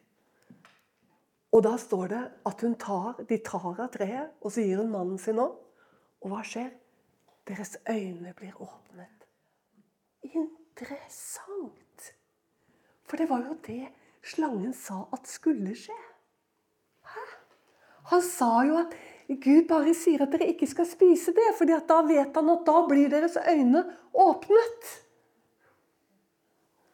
[1.52, 4.92] Og da står det at hun tar, de tar av treet, og så gir hun
[4.94, 5.50] mannen sin nå.
[6.22, 6.72] Og hva skjer?
[7.50, 9.26] Deres øyne blir åpnet.
[10.24, 12.12] Interessant.
[13.10, 13.90] For det var jo det
[14.24, 15.98] slangen sa at skulle skje.
[18.12, 18.96] Han sa jo at
[19.42, 22.82] Gud bare sier at dere ikke skal spise det, for da vet han at da
[22.88, 24.90] blir deres øyne åpnet.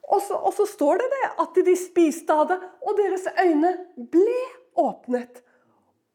[0.08, 3.74] Og så, og så, står det det at de spiste av det, og deres øyne
[4.14, 4.38] ble
[4.80, 5.42] åpnet.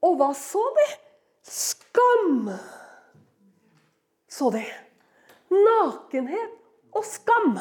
[0.06, 0.86] Og hva så de?
[1.42, 2.48] Skam!
[4.32, 4.62] Så de.
[5.52, 6.56] Nakenhet
[6.96, 7.58] og skam.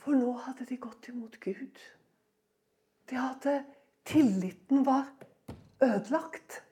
[0.00, 1.82] For nå hadde de gått imot Gud.
[3.10, 3.60] De hadde
[4.06, 5.10] Tilliten var
[5.82, 6.62] ødelagt.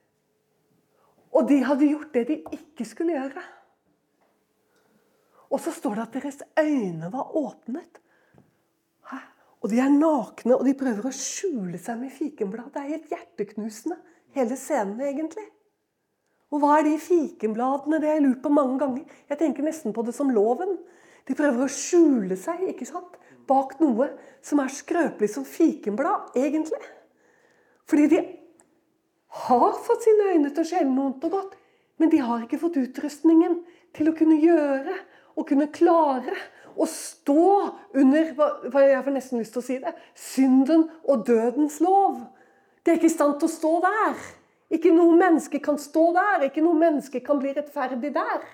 [1.35, 3.43] Og de hadde gjort det de ikke skulle gjøre.
[5.49, 8.01] Og så står det at deres øyne var åpnet.
[9.11, 9.19] Hæ?
[9.61, 12.71] Og de er nakne, og de prøver å skjule seg med fikenblad.
[12.73, 13.97] Det er helt hjerteknusende,
[14.37, 15.45] hele scenen, egentlig.
[16.49, 17.99] Og hva er de fikenbladene?
[18.01, 19.17] Det har jeg lurt på mange ganger.
[19.29, 20.77] Jeg tenker nesten på det som loven.
[21.27, 23.18] De prøver å skjule seg ikke sant?
[23.49, 24.11] Bak noe
[24.45, 26.81] som er skrøpelig som fikenblad, egentlig.
[27.89, 28.21] Fordi de
[29.45, 31.57] har fått sine øyne til å skjelne noe ondt og godt,
[31.99, 33.59] men de har ikke fått utrustningen
[33.97, 34.95] til å kunne gjøre
[35.35, 36.35] og kunne klare
[36.79, 37.45] å stå
[37.99, 42.21] under hva jeg får nesten lyst til å si det, synden og dødens lov.
[42.83, 44.21] De er ikke i stand til å stå der.
[44.69, 46.45] Ikke noe menneske kan stå der.
[46.47, 48.45] Ikke noe menneske kan bli rettferdig der.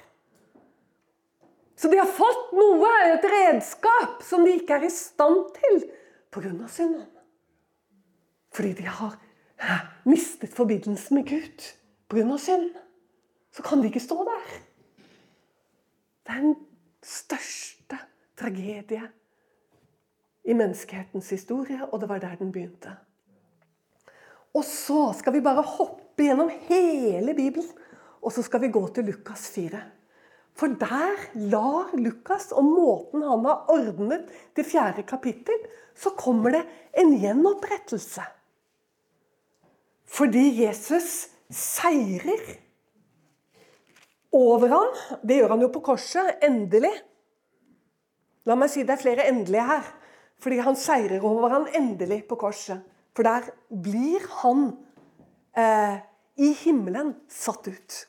[1.76, 5.82] Så de har fått noe, et redskap, som de ikke er i stand til
[6.32, 6.68] pga.
[6.68, 7.08] synden.
[8.56, 9.18] Fordi de har
[10.06, 11.68] mistet forbindelsen med Gud
[12.10, 12.38] pga.
[12.38, 12.72] synd.
[13.52, 14.56] Så kan de ikke stå der.
[16.26, 16.56] Det er den
[17.04, 18.00] største
[18.38, 19.04] tragedie
[20.46, 22.96] i menneskehetens historie, og det var der den begynte.
[24.56, 27.70] Og så skal vi bare hoppe gjennom hele Bibelen,
[28.22, 29.82] og så skal vi gå til Lukas 4.
[30.56, 31.20] For der
[31.52, 35.58] lar Lukas, og måten han har ordnet det fjerde kapittel,
[35.96, 36.64] så kommer det
[36.96, 38.24] en gjenopprettelse.
[40.06, 42.56] Fordi Jesus seirer
[44.36, 45.20] over ham.
[45.24, 46.38] Det gjør han jo på korset.
[46.44, 46.94] Endelig.
[48.48, 49.94] La meg si det er flere endelige her.
[50.40, 52.84] Fordi han seirer over ham endelig på korset.
[53.16, 54.68] For der blir han
[55.58, 56.04] eh,
[56.40, 58.02] i himmelen satt ut.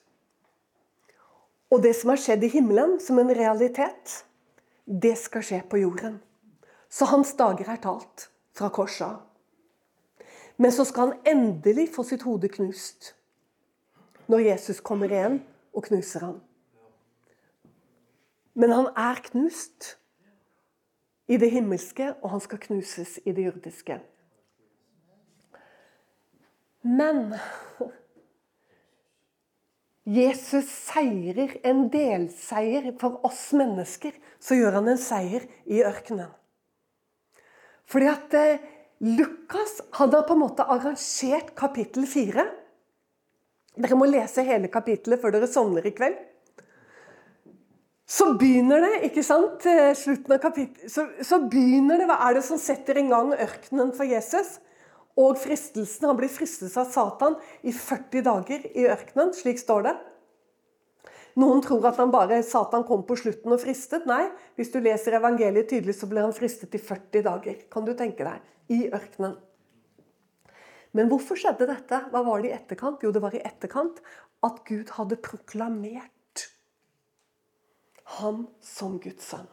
[1.77, 4.23] Og det som har skjedd i himmelen som en realitet,
[4.89, 6.15] det skal skje på jorden.
[6.89, 9.19] Så hans dager er talt fra korset.
[10.57, 13.13] Men så skal han endelig få sitt hode knust
[14.33, 15.43] når Jesus kommer igjen
[15.77, 16.39] og knuser ham.
[18.57, 19.93] Men han er knust
[21.29, 23.99] i det himmelske, og han skal knuses i det jordiske.
[26.81, 27.35] Men
[30.07, 34.15] Jesus seirer en delseier for oss mennesker.
[34.39, 36.31] Så gjør han en seier i ørkenen.
[37.91, 38.63] Fordi at eh,
[39.03, 42.47] Lukas hadde på en måte arrangert kapittel fire.
[43.77, 46.17] Dere må lese hele kapittelet før dere sovner i kveld.
[48.07, 49.67] Så begynner det, ikke sant,
[49.99, 53.91] slutten av kapittelet, så, så begynner det Hva er det som setter i gang ørkenen
[53.97, 54.61] for Jesus?
[55.17, 56.09] Og fristelsen.
[56.11, 59.33] Han blir fristet av Satan i 40 dager i ørkenen.
[59.37, 59.97] Slik står det.
[61.37, 64.07] Noen tror at han bare, Satan kom på slutten og fristet.
[64.09, 64.25] Nei,
[64.57, 67.59] hvis du leser evangeliet tydelig, så ble han fristet i 40 dager.
[67.73, 68.45] Kan du tenke deg.
[68.73, 69.37] I ørkenen.
[70.97, 72.01] Men hvorfor skjedde dette?
[72.11, 73.05] Hva var det i etterkant?
[73.05, 74.01] Jo, det var i etterkant
[74.47, 76.47] at Gud hadde proklamert
[78.17, 79.49] ham som Guds sønn.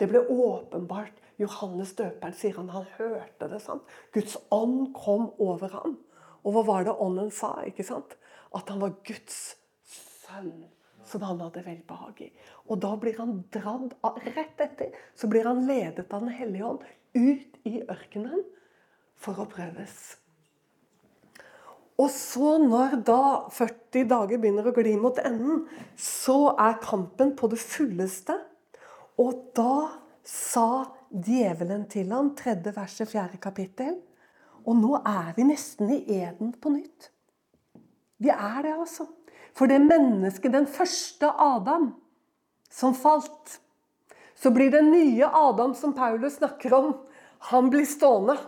[0.00, 3.60] Det ble åpenbart Johannes døperen sier han, han hørte det.
[3.62, 3.82] sant?
[4.14, 5.98] Guds ånd kom over ham.
[6.44, 7.56] Og hva var det ånden sa?
[7.66, 8.16] ikke sant?
[8.54, 9.56] At han var Guds
[9.88, 10.66] sønn
[11.04, 12.30] som han hadde velbehag i.
[12.70, 13.92] Og da blir han dradd
[14.24, 18.44] Rett etter så blir han ledet av Den hellige ånd ut i ørkenen
[19.20, 20.16] for å prøves.
[21.94, 23.20] Og så, når da
[23.54, 25.62] 40 dager begynner å gli mot enden,
[25.94, 28.34] så er kampen på det fulleste.
[29.22, 30.66] Og da sa
[31.14, 33.96] djevelen til ham, tredje verset, fjerde kapittel.
[34.64, 37.10] Og nå er vi nesten i eden på nytt.
[38.18, 39.06] Vi er det, altså.
[39.54, 41.92] For det mennesket, den første Adam,
[42.70, 43.60] som falt,
[44.34, 46.94] så blir den nye Adam som Paulus snakker om,
[47.50, 48.38] han blir stående.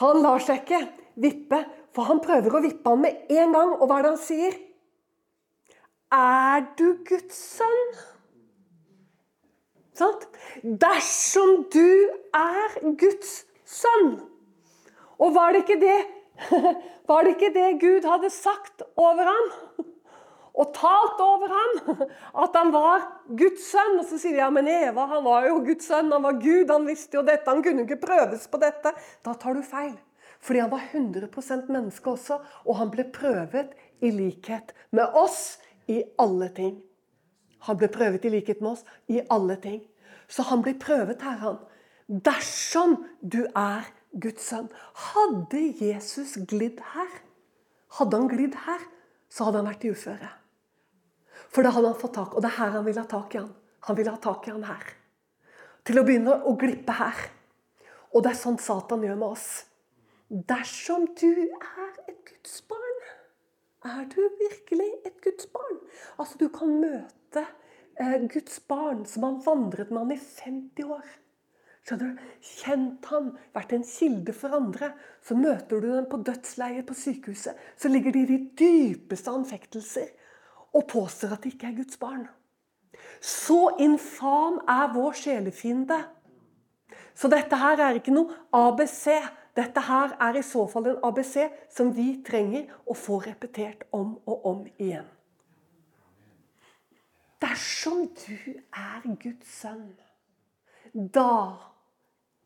[0.00, 0.80] Han lar seg ikke
[1.20, 1.60] vippe,
[1.92, 3.74] for han prøver å vippe ham med en gang.
[3.76, 4.58] Og hva er det han sier?
[6.14, 7.96] Er du Guds sønn?
[9.96, 10.26] Sant?
[10.62, 11.88] Dersom du
[12.36, 14.16] er Guds sønn.
[15.16, 15.98] Og var det ikke det
[17.08, 19.46] var det ikke det Gud hadde sagt over ham?
[20.56, 22.02] Og talt over ham?
[22.44, 23.98] At han var Guds sønn?
[24.00, 26.72] Og så sier de ja, men Eva han var jo Guds sønn, han var Gud,
[26.72, 28.92] han visste jo dette, han kunne ikke prøves på dette.
[29.24, 29.94] Da tar du feil.
[30.44, 33.72] Fordi han var 100% menneske også, og han ble prøvet
[34.04, 35.56] i likhet med oss
[35.88, 36.76] i alle ting.
[37.66, 39.82] Han ble prøvet i likhet med oss i alle ting.
[40.28, 41.60] Så han blir prøvet her, han.
[42.06, 43.86] Dersom du er
[44.22, 44.68] Guds sønn.
[45.12, 47.20] Hadde Jesus glidd her,
[47.98, 48.82] hadde han glidd her,
[49.30, 50.30] så hadde han vært i uføre.
[51.52, 53.40] For da hadde han fått tak, og det er her han vil ha tak i
[53.42, 53.52] han.
[53.86, 54.86] Han vil ha tak i han her.
[55.86, 57.26] Til å begynne å glippe her.
[58.14, 59.48] Og det er sånn Satan gjør med oss.
[60.26, 63.02] Dersom du er et Guds barn,
[63.86, 65.78] er du virkelig et Guds barn?
[66.18, 71.06] Altså, du kan møte eh, Guds barn som han vandret med han i 50 år.
[71.86, 72.22] Skjønner du?
[72.42, 74.90] Kjent han, vært en kilde for andre.
[75.22, 77.54] Så møter du dem på dødsleiet på sykehuset.
[77.78, 80.10] Så ligger de i de dypeste anfektelser
[80.74, 82.26] og påstår at de ikke er Guds barn.
[83.22, 86.00] Så infam er vår sjelefiende.
[87.14, 89.06] Så dette her er ikke noe ABC.
[89.56, 91.36] Dette her er i så fall en ABC
[91.72, 95.06] som vi trenger å få repetert om og om igjen.
[97.42, 98.36] Dersom du
[98.72, 99.90] er Guds sønn,
[100.92, 101.32] da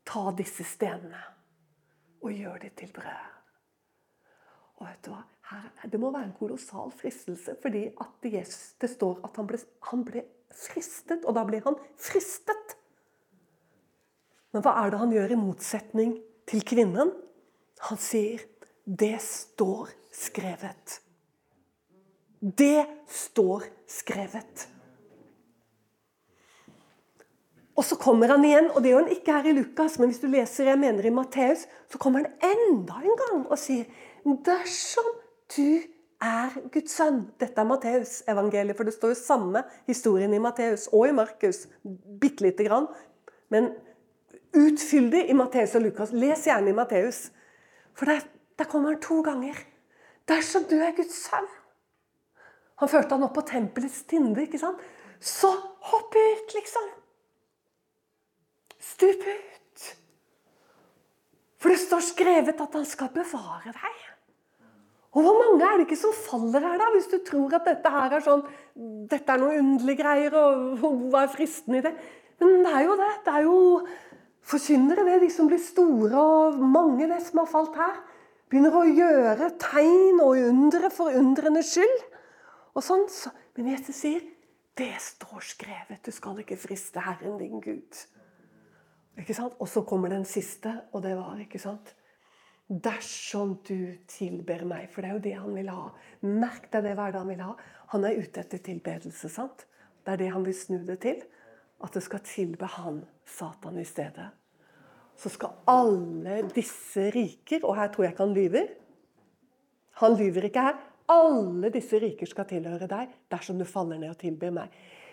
[0.07, 1.21] ta disse stenene
[2.21, 3.29] og gjør det til brød.
[4.81, 5.23] Og vet du hva?
[5.51, 7.89] Her, det må være en kolossal fristelse, fordi
[8.23, 9.59] Jesus, det står at han ble,
[9.91, 10.23] han ble
[10.55, 12.77] fristet, og da blir han fristet.
[14.55, 16.15] Men hva er det han gjør i motsetning
[16.51, 17.11] til kvinnen?
[17.89, 18.47] Han sier
[18.87, 21.01] 'Det står skrevet'.
[22.41, 24.69] Det står skrevet.
[27.81, 30.21] Og så kommer han igjen, og det gjør han ikke her i Lukas, men hvis
[30.21, 33.87] du leser jeg mener i Matteus, så kommer han enda en gang og sier
[34.45, 35.09] dersom
[35.57, 35.81] du
[36.21, 37.23] er Guds sønn.
[37.41, 41.63] Dette er Matteus-evangeliet, for det står jo samme historien i Matteus og i Markus.
[42.21, 42.91] Bitte lite grann.
[43.49, 43.73] Men
[44.53, 46.13] utfyldig i Matteus og Lukas.
[46.13, 47.31] Les gjerne i Matteus.
[47.97, 48.29] For der,
[48.61, 49.57] der kommer han to ganger.
[50.29, 51.49] Dersom du er Guds sønn.
[52.85, 54.45] Han førte han opp på tempelets tinde.
[54.45, 54.81] ikke sant?
[55.21, 55.49] Så
[55.89, 57.00] hopp ut, liksom.
[58.81, 59.89] Stup ut.
[61.61, 64.07] For det står skrevet at han skal bevare deg.
[65.11, 67.91] Og hvor mange er det ikke som faller her, da, hvis du tror at dette
[67.91, 68.45] her er sånn
[69.11, 71.93] Dette er noen underlige greier, og hva er fristen i det?
[72.41, 73.11] Men det er jo det.
[73.27, 73.57] Det er jo
[74.53, 75.19] forkynnere, det.
[75.25, 77.99] De som blir store, og mange det som har falt her.
[78.51, 82.07] Begynner å gjøre tegn og undre for undrenes skyld.
[82.79, 83.05] Og sånn.
[83.59, 84.25] Men Jesus sier
[84.79, 86.01] det står skrevet.
[86.07, 88.07] Du skal ikke friste Herren din Gud.
[89.19, 89.57] Ikke sant?
[89.59, 91.95] Og så kommer den siste, og det var ikke sant?
[92.71, 94.89] Dersom du tilber meg.
[94.93, 95.89] For det er jo det han vil ha.
[96.23, 97.55] Merk deg det, hva han vil ha?
[97.95, 99.29] Han er ute etter tilbedelse.
[99.29, 99.67] sant?
[100.05, 101.25] Det er det han vil snu det til.
[101.83, 104.29] At det skal tilbe han, Satan, i stedet.
[105.21, 108.71] Så skal alle disse riker Og her tror jeg ikke han lyver.
[110.01, 110.79] Han lyver ikke her.
[111.11, 114.71] Alle disse riker skal tilhøre deg dersom du faller ned og tilber meg.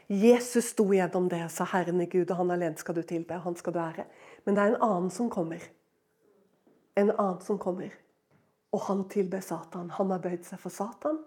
[0.07, 3.41] Jesus sto gjennom det sa 'Herren er Gud, og Han alene skal du tilbe, og
[3.41, 4.05] Han skal du ære'.
[4.45, 5.61] Men det er en annen som kommer
[6.97, 7.93] en annen som kommer.
[8.73, 9.89] Og han tilber Satan.
[9.89, 11.19] Han har bøyd seg for Satan,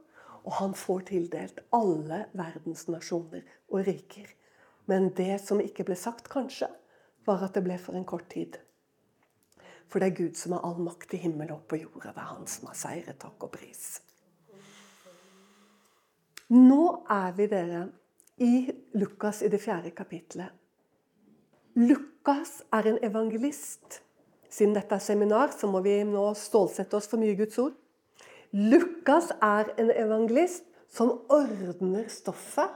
[0.42, 4.26] og han får tildelt alle verdens nasjoner og riker.
[4.90, 6.68] Men det som ikke ble sagt, kanskje,
[7.28, 8.58] var at det ble for en kort tid.
[9.90, 12.10] For det er Gud som har all makt i himmel og på jorda.
[12.16, 13.18] Det er han som har seiret.
[13.22, 14.00] Takk og pris.
[16.50, 17.84] Nå er vi dere
[18.40, 20.50] i Lukas i det fjerde kapitlet.
[21.78, 24.00] Lukas er en evangelist
[24.50, 27.76] siden dette er seminar, så må vi nå stålsette oss for mye Guds ord.
[28.50, 32.74] Lukas er en evangelist som ordner stoffet.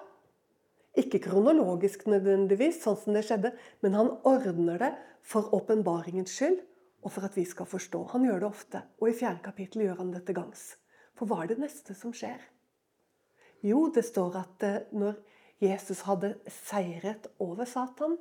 [0.95, 3.51] Ikke kronologisk nødvendigvis, sånn som det skjedde,
[3.83, 4.93] men han ordner det
[5.27, 6.61] for åpenbaringens skyld
[7.05, 8.05] og for at vi skal forstå.
[8.15, 10.63] Han gjør det ofte, og i fjerde kapittel gjør han det til gangs.
[11.19, 12.39] For hva er det neste som skjer?
[13.67, 15.19] Jo, det står at eh, når
[15.63, 18.17] Jesus hadde seiret over Satan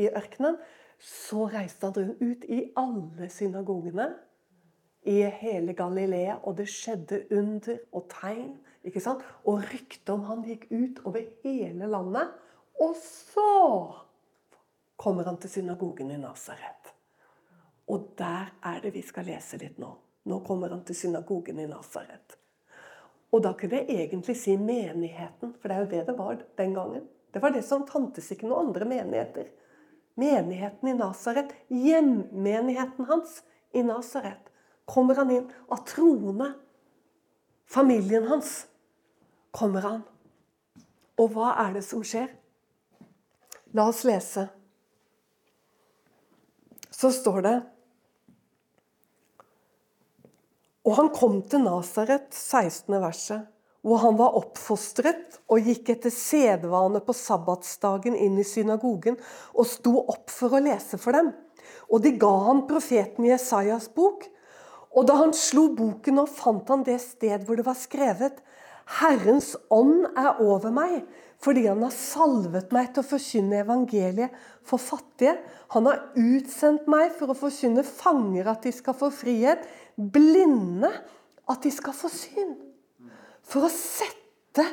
[0.00, 0.58] i ørkenen,
[1.00, 4.10] så reiste han ut i alle synagogene
[5.08, 8.58] i hele Galilea, og det skjedde under og tegn.
[8.84, 9.24] ikke sant?
[9.48, 12.32] Og ryktet om han gikk ut over hele landet.
[12.80, 13.48] Og så
[15.00, 16.92] kommer han til synagogen i Nasaret.
[17.88, 19.90] Og der er det vi skal lese litt nå.
[20.28, 22.39] Nå kommer han til synagogen i Nasaret.
[23.30, 26.74] Og da kunne jeg egentlig si menigheten, for det er jo det det var den
[26.74, 27.08] gangen.
[27.30, 29.50] Det var det som fantes ikke noen andre menigheter
[30.20, 34.50] menigheten i Nasaret, hjemmenigheten hans i Nasaret,
[34.84, 35.48] kommer han inn.
[35.68, 36.52] Av troende,
[37.70, 38.66] familien hans,
[39.54, 40.02] kommer han.
[41.20, 42.30] Og hva er det som skjer?
[43.76, 44.48] La oss lese.
[46.90, 47.56] Så står det
[50.90, 52.98] Og han kom til Nasaret, 16.
[52.98, 53.46] verset
[53.86, 59.16] hvor han var oppfostret og gikk etter sedvane på sabbatsdagen inn i synagogen
[59.54, 61.30] og sto opp for å lese for dem.
[61.88, 64.26] Og de ga han profeten Jesajas bok.
[64.90, 68.42] Og da han slo boken opp, fant han det sted hvor det var skrevet
[68.98, 71.04] Herrens ånd er over meg,
[71.40, 74.34] fordi han har salvet meg til å forkynne evangeliet
[74.66, 75.38] for fattige.
[75.72, 79.64] Han har utsendt meg for å forkynne fanger at de skal få frihet,
[79.96, 80.90] blinde
[81.50, 82.52] at de skal få syn
[83.50, 84.66] for å sette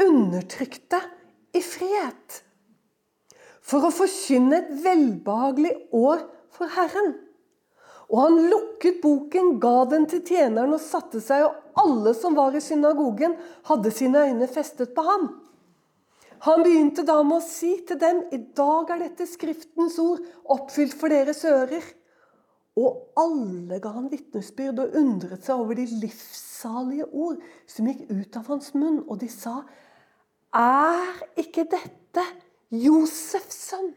[0.00, 1.00] undertrykte
[1.56, 2.42] i frihet.
[3.64, 6.22] For å forkynne et velbehagelig år
[6.54, 7.14] for Herren.
[8.10, 12.56] Og han lukket boken, ga den til tjeneren og satte seg, og alle som var
[12.58, 13.36] i synagogen,
[13.70, 15.28] hadde sine øyne festet på ham.
[16.46, 20.96] Han begynte da med å si til dem, i dag er dette Skriftens ord oppfylt
[20.96, 21.84] for deres ører.
[22.80, 28.38] Og alle ga han vitnesbyrd og undret seg over de livssalige ord som gikk ut
[28.40, 29.02] av hans munn.
[29.04, 29.58] Og de sa,
[30.56, 32.24] er ikke dette
[32.72, 33.92] Josefs sønn?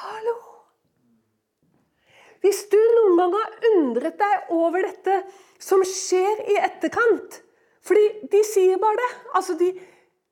[0.00, 0.34] Hallo!
[2.44, 5.22] Hvis du noen gang har undret deg over dette
[5.62, 7.38] som skjer i etterkant
[7.84, 8.02] Fordi
[8.32, 9.08] de sier bare det.
[9.38, 9.70] Altså de,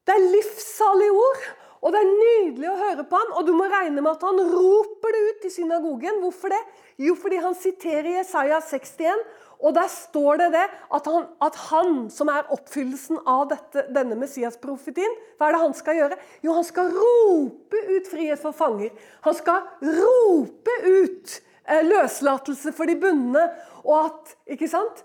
[0.06, 1.50] det er livssalige ord.
[1.82, 4.38] Og det er nydelig å høre på han, og du må regne med at han
[4.38, 6.20] roper det ut i synagogen.
[6.22, 6.60] Hvorfor det?
[7.02, 9.24] Jo, fordi han siterer Jesaja 61,
[9.62, 10.62] og der står det det
[10.94, 15.74] at han, at han som er oppfyllelsen av dette, denne Messias-profetien, hva er det han
[15.78, 16.18] skal gjøre?
[16.46, 18.92] Jo, han skal rope ut frihet for fanger.
[19.26, 21.34] Han skal rope ut
[21.66, 23.48] eh, løslatelse for de bundne,
[23.82, 25.02] og at Ikke sant?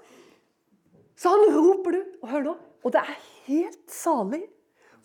[1.17, 3.17] Så han roper du, og hør nå, og det er
[3.47, 4.43] helt salig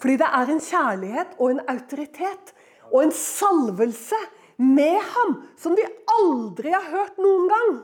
[0.03, 2.53] fordi det er en kjærlighet og en autoritet
[2.91, 4.19] og en salvelse
[4.59, 7.77] med ham som de aldri har hørt noen gang.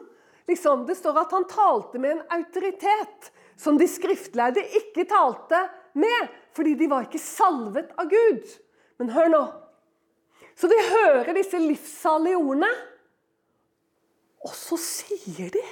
[0.51, 5.63] Liksom, det står at han talte med en autoritet som de skriftlærde ikke talte
[5.99, 8.45] med, fordi de var ikke salvet av Gud.
[8.99, 9.43] Men hør nå.
[10.59, 12.71] Så de hører disse livssalige ordene,
[14.43, 15.67] og så sier de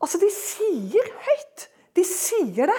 [0.00, 1.66] Altså, de sier høyt.
[1.92, 2.76] De sier det.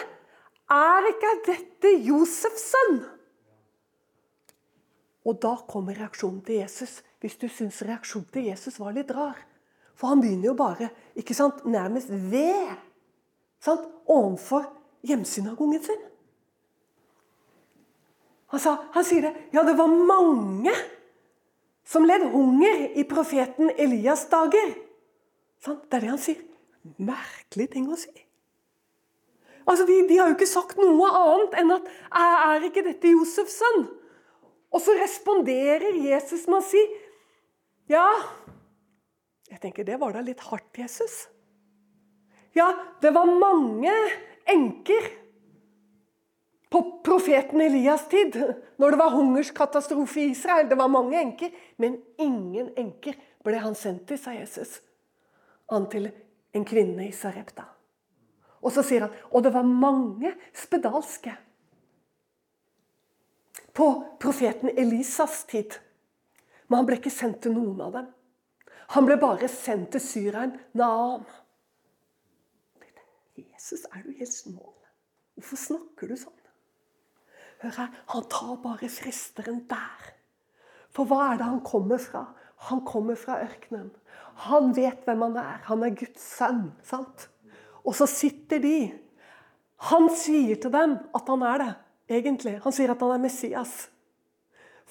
[0.71, 3.01] Er ikke dette Josefs sønn?
[5.27, 9.35] Og da kommer reaksjonen til Jesus, hvis du syns reaksjonen til Jesus var litt rar.
[9.99, 10.87] For han begynner jo bare
[11.19, 12.71] ikke sant, nærmest ved
[13.61, 14.65] sant, overfor
[15.05, 16.07] hjemsynagogen sin.
[18.51, 19.35] Han, sa, han sier det.
[19.53, 20.73] Ja, det var mange
[21.87, 24.73] som led hunger i profeten Elias' dager.
[25.61, 25.85] Sant?
[25.87, 26.41] Det er det han sier.
[26.97, 28.11] Merkelig ting å si.
[29.67, 33.59] Altså, de, de, har jo ikke sagt noe annet enn at 'Er ikke dette Josefs
[33.61, 33.89] sønn?'
[34.71, 36.81] Og så responderer Jesus med å si,
[37.89, 38.41] 'Ja'
[39.51, 41.27] Jeg tenker, det var da litt hardt, Jesus.
[42.55, 42.71] Ja,
[43.03, 43.91] det var mange
[44.47, 45.09] enker
[46.71, 48.37] på profeten Elias' tid,
[48.79, 50.69] når det var hungerskatastrofe i Israel.
[50.69, 51.51] Det var mange enker,
[51.83, 54.79] men ingen enker ble han sendt til, sa Jesus.
[55.67, 56.07] An til
[56.55, 57.67] en kvinne i Sarepta.
[58.61, 61.33] Og så sier han og det var mange spedalske
[63.73, 63.87] på
[64.21, 65.77] profeten Elisas tid.
[66.67, 68.09] Men han ble ikke sendt til noen av dem.
[68.95, 71.23] Han ble bare sendt til syreren Naam.
[73.39, 74.77] Jesus, er du helt snål?
[75.39, 76.37] Hvorfor snakker du sånn?
[77.61, 80.13] Hør her, Han tar bare fristeren der.
[80.91, 82.25] For hva er det han kommer fra?
[82.67, 83.91] Han kommer fra ørkenen.
[84.47, 85.61] Han vet hvem han er.
[85.69, 86.71] Han er Guds sønn.
[86.83, 87.29] sant?
[87.85, 88.75] Og så sitter de.
[89.91, 91.71] Han sier til dem at han er det,
[92.19, 92.59] egentlig.
[92.65, 93.89] Han sier at han er Messias.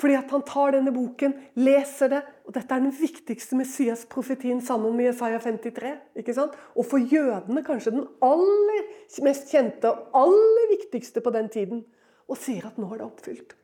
[0.00, 4.96] Fordi at han tar denne boken, leser det og Dette er den viktigste Messias-profetien sammen
[4.96, 5.92] med Jesaja 53.
[6.18, 6.56] ikke sant?
[6.74, 8.88] Og for jødene kanskje den aller
[9.22, 11.84] mest kjente og aller viktigste på den tiden.
[12.30, 13.54] Og sier at nå er det oppfylt.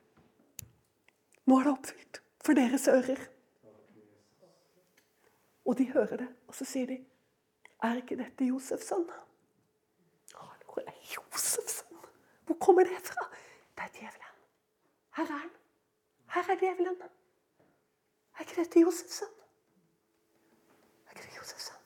[1.47, 3.27] Nå er det oppfylt for deres ører.
[5.67, 7.01] Og de hører det, og så sier de
[7.91, 9.09] er ikke dette Josefs sønn?
[11.15, 12.09] Josefs sønn?
[12.47, 13.29] Hvor kommer det fra?
[13.77, 14.35] Det er djevelen.
[15.17, 15.55] Her er han.
[16.35, 16.97] Her er djevelen.
[18.37, 19.37] Er ikke dette Josefs sønn?
[21.07, 21.85] Er ikke det Josefs sønn?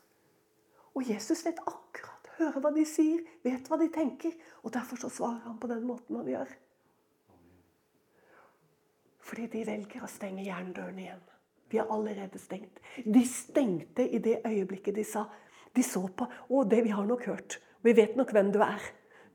[0.94, 4.34] Og Jesus vet akkurat, hører hva de sier, vet hva de tenker.
[4.62, 6.56] Og derfor så svarer han på den måten han gjør.
[9.30, 11.22] Fordi de velger å stenge jerndøren igjen.
[11.70, 12.80] De har allerede stengt.
[13.04, 15.28] De stengte i det øyeblikket de sa
[15.76, 16.26] de så på.
[16.26, 17.58] Å, det vi har nok hørt.
[17.84, 18.82] Vi vet nok hvem du er.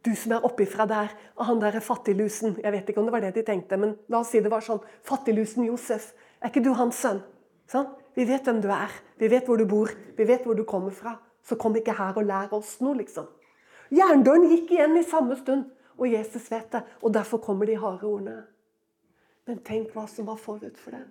[0.05, 1.13] Du som er oppifra der.
[1.39, 2.59] Og han der er fattiglusen.
[2.61, 4.65] Jeg vet ikke om det var det de tenkte, men la oss si det var
[4.65, 4.83] sånn.
[5.07, 6.11] Fattiglusen Josef.
[6.41, 7.23] Er ikke du hans sønn?
[7.71, 7.87] Sånn?
[8.15, 8.91] Vi vet hvem du er.
[9.19, 9.91] Vi vet hvor du bor.
[10.17, 11.15] Vi vet hvor du kommer fra.
[11.45, 13.27] Så kom ikke her og lær oss noe, liksom.
[13.93, 15.71] Jerndøren gikk igjen i samme stund.
[15.95, 16.83] Og Jesus vet det.
[17.01, 18.43] Og derfor kommer de harde ordene.
[19.45, 21.03] Men tenk hva som var forut for det.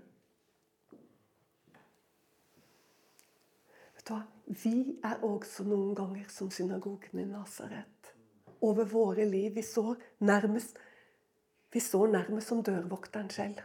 [3.94, 4.22] Vet du hva?
[4.46, 8.10] Vi er også noen ganger som synagogen i Nasaret.
[8.60, 9.54] Over våre liv.
[9.54, 10.76] Vi står nærmest,
[11.72, 13.62] vi står nærmest som dørvokteren selv.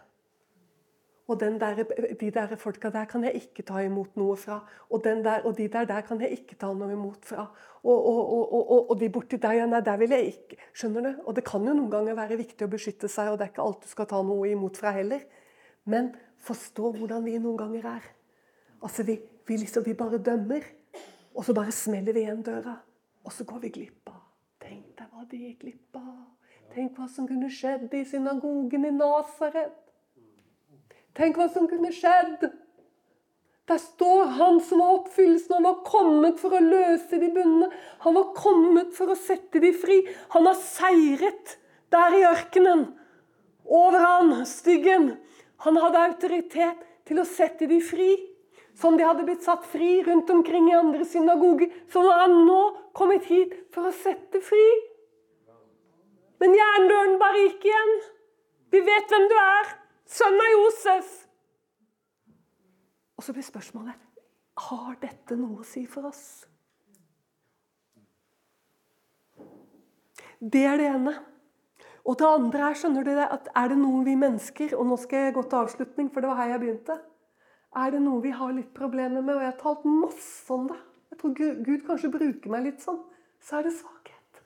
[1.30, 1.84] Og der,
[2.20, 4.64] de der folka der kan jeg ikke ta imot noe fra.
[4.90, 7.46] Og, der, og de der der kan jeg ikke ta noe imot fra.
[7.84, 10.58] Og, og, og de borti der, ja, nei, der vil jeg ikke.
[10.74, 11.12] Skjønner du?
[11.26, 13.68] Og det kan jo noen ganger være viktig å beskytte seg, og det er ikke
[13.68, 15.22] alt du skal ta noe imot fra heller.
[15.86, 16.10] Men
[16.44, 18.10] forstå hvordan vi noen ganger er.
[18.82, 19.20] Altså, vi,
[19.50, 20.66] vi, liksom, vi bare dømmer,
[21.34, 22.78] og så bare smeller vi igjen døra.
[23.26, 24.22] Og så går vi glipp av.
[24.62, 26.18] Tenk deg hva de gikk glipp av.
[26.74, 29.74] Tenk hva som kunne skjedd i synagogen i Nasaret.
[31.18, 32.52] Tenk hva som kunne skjedd
[33.70, 35.52] Der står han som var oppfyllelsen.
[35.60, 37.68] Han var kommet for å løse de bundne.
[38.02, 40.00] Han var kommet for å sette de fri.
[40.34, 41.54] Han har seiret
[41.94, 42.88] der i ørkenen.
[43.70, 45.12] Over han, styggen.
[45.66, 48.10] Han hadde autoritet til å sette de fri.
[48.80, 51.72] Som de hadde blitt satt fri rundt omkring i andre synagoger.
[51.92, 52.62] som var nå
[52.94, 54.68] kommet hit for å sette fri.
[56.40, 57.96] Men jerndøren bare gikk igjen.
[58.72, 59.74] Vi vet hvem du er.
[60.08, 61.10] Sønn av Josef.
[63.20, 64.08] Og så blir spørsmålet
[64.60, 66.24] har dette noe å si for oss.
[70.40, 71.14] Det er det ene.
[72.08, 74.96] Og det andre er skjønner du det, at er det noe vi mennesker Og nå
[74.98, 76.96] skal jeg gå til avslutning, for det var her jeg begynte.
[77.78, 80.80] Er det noe vi har litt problemer med, og jeg har talt masse om det
[81.10, 81.34] Jeg tror
[81.66, 83.00] Gud, kanskje bruker meg litt sånn.
[83.44, 84.42] Så er det svakhet.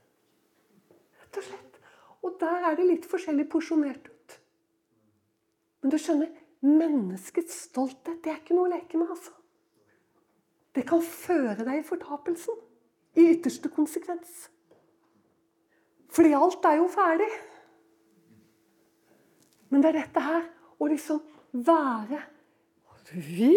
[1.21, 1.79] Rett og slett.
[2.23, 4.37] Og der er det litt forskjellig porsjonert ut.
[5.83, 6.31] Men du skjønner,
[6.63, 9.09] Menneskets stolthet det er ikke noe å leke med.
[9.11, 9.33] altså.
[10.73, 12.55] Det kan føre deg i fortapelsen.
[13.19, 14.47] I ytterste konsekvens.
[16.13, 17.27] Fordi alt er jo ferdig.
[19.69, 20.47] Men det er dette her
[20.79, 21.19] å liksom
[21.51, 22.21] være
[23.13, 23.53] Vi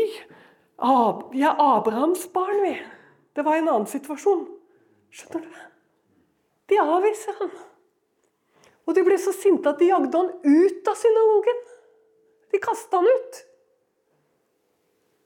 [1.33, 2.75] vi er Abrahams barn, vi.
[3.37, 4.47] Det var en annen situasjon.
[5.11, 5.49] Skjønner du?
[5.49, 5.65] det?
[6.69, 7.53] De avviser han.
[8.87, 11.63] Og de ble så sinte at de jagde han ut av synagogen.
[12.53, 13.41] De kasta han ut.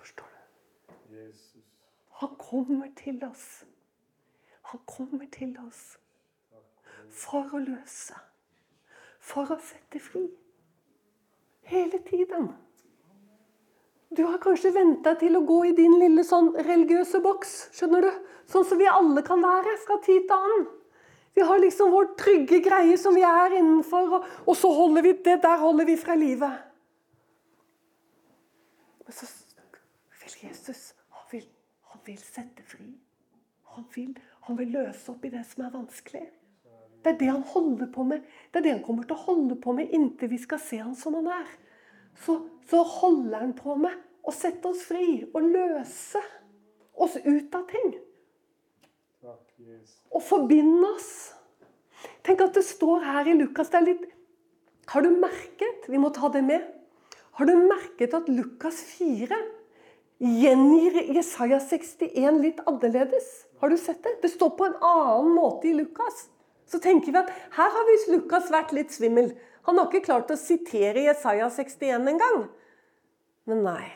[0.01, 1.27] Forstår du?
[2.23, 3.65] Han kommer til oss.
[4.73, 5.99] Han kommer til oss
[7.11, 8.17] for å løse.
[9.21, 10.29] For å sette fri.
[11.71, 12.53] Hele tiden.
[14.11, 17.53] Du har kanskje venta til å gå i din lille sånn religiøse boks.
[17.77, 18.11] skjønner du?
[18.51, 20.65] Sånn som vi alle kan være fra tid til annen.
[21.39, 25.13] Vi har liksom vår trygge greie som vi er innenfor, og, og så holder vi
[25.29, 26.59] det der holder vi fra livet.
[29.07, 29.31] Men så
[30.25, 31.47] vil Jesus han vil,
[31.95, 32.91] han vil sette fri.
[33.77, 34.13] Han vil,
[34.49, 36.27] han vil løse opp i det som er vanskelig.
[37.01, 38.27] Det er det han holder på med.
[38.51, 40.99] Det er det han kommer til å holde på med inntil vi skal se han
[40.99, 41.60] som han er.
[42.25, 42.37] Så,
[42.69, 43.97] så holder han på med
[44.27, 46.21] å sette oss fri og løse
[47.01, 47.95] oss ut av ting.
[50.11, 51.13] Og forbinde oss.
[52.25, 54.05] Tenk at det står her i Lukas det er litt,
[54.91, 56.65] Har du merket Vi må ta det med.
[57.39, 59.37] Har du merket at Lukas 4
[60.21, 63.29] gjengir Jesaja 61 litt annerledes?
[63.61, 64.19] Har du sett det?
[64.23, 66.27] Det står på en annen måte i Lukas.
[66.69, 69.33] Så tenker vi at her har visst Lukas vært litt svimmel.
[69.69, 72.45] Han har ikke klart å sitere Jesaja 61 engang.
[73.51, 73.87] Men nei.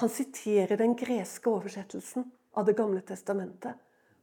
[0.00, 3.76] Han siterer den greske oversettelsen av Det gamle testamentet.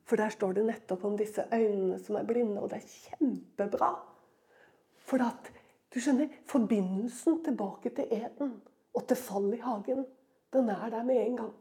[0.03, 3.93] For der står det nettopp om disse øynene som er blinde, og det er kjempebra.
[5.07, 5.49] For at
[5.93, 8.57] du skjønner, Forbindelsen tilbake til eden
[8.93, 10.03] og til fallet i hagen,
[10.53, 11.53] den er der med en gang.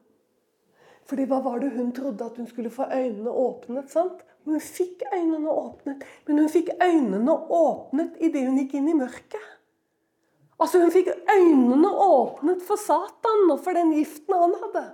[1.12, 3.90] Fordi hva var det hun trodde at hun skulle få øynene åpnet?
[3.92, 4.22] sant?
[4.48, 9.44] Hun fikk øynene åpnet, men hun fikk øynene åpnet idet hun gikk inn i mørket.
[10.56, 14.86] Altså Hun fikk øynene åpnet for Satan og for den giften han hadde.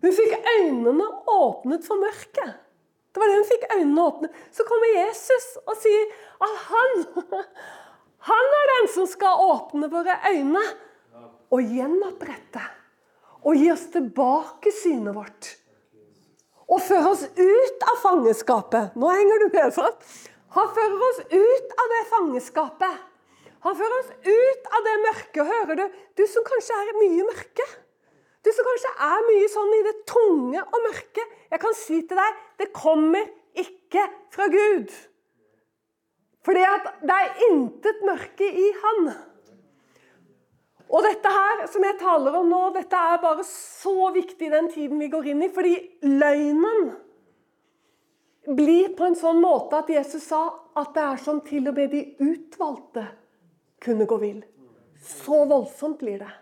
[0.00, 2.58] Hun fikk øynene åpnet for mørket.
[3.12, 4.42] Det var det hun fikk øynene åpnet.
[4.56, 7.08] Så kommer Jesus og sier at han
[8.32, 10.64] han er den som skal åpne våre øyne
[11.52, 12.70] og gjenopprette.
[13.42, 15.48] Og gi oss tilbake synet vårt.
[16.70, 18.94] Og føre oss ut av fangeskapet.
[18.96, 20.12] Nå henger du med, sant?
[20.56, 23.00] Han fører oss ut av det fangeskapet.
[23.62, 25.42] Han fører oss ut av det mørket.
[25.48, 25.84] Hører du?
[26.18, 27.66] Du som kanskje er mye mørke.
[28.42, 31.26] Du som kanskje er mye sånn i det tunge og mørke.
[31.52, 33.28] Jeg kan si til deg det kommer
[33.58, 34.90] ikke fra Gud.
[36.42, 39.12] Fordi at det er intet mørke i han.
[40.92, 44.68] Og dette her som jeg taler om nå, dette er bare så viktig i den
[44.72, 45.48] tiden vi går inn i.
[45.52, 45.72] Fordi
[46.04, 46.92] løgnen
[48.52, 50.42] blir på en sånn måte at Jesus sa
[50.76, 53.06] at det er som til og med de utvalgte
[53.82, 54.42] kunne gå vill.
[55.02, 56.32] Så voldsomt blir det.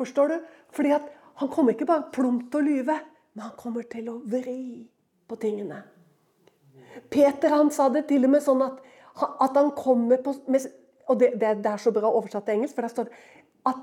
[0.00, 0.36] Forstår du?
[0.74, 1.08] Fordi at
[1.40, 2.98] han kommer ikke bare plumpt til å lyve,
[3.32, 4.82] men han kommer til å vri
[5.28, 5.84] på tingene.
[7.12, 8.82] Peter han sa det til og med sånn at
[9.12, 10.66] at han kommer på med,
[11.10, 13.14] Og det, det, det, er så bra oversatt til engelsk, for der står det
[13.70, 13.80] at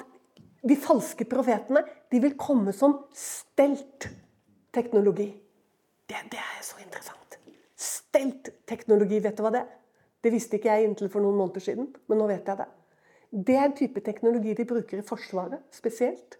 [0.69, 5.29] de falske profetene de vil komme som stelt-teknologi.
[6.09, 7.39] Det, det, er så interessant.
[7.79, 9.71] Stelt-teknologi, vet du hva det er?
[10.19, 12.69] Det visste ikke jeg inntil for noen måneder siden, men nå vet jeg det.
[13.29, 16.39] Det er en type teknologi de bruker i Forsvaret spesielt.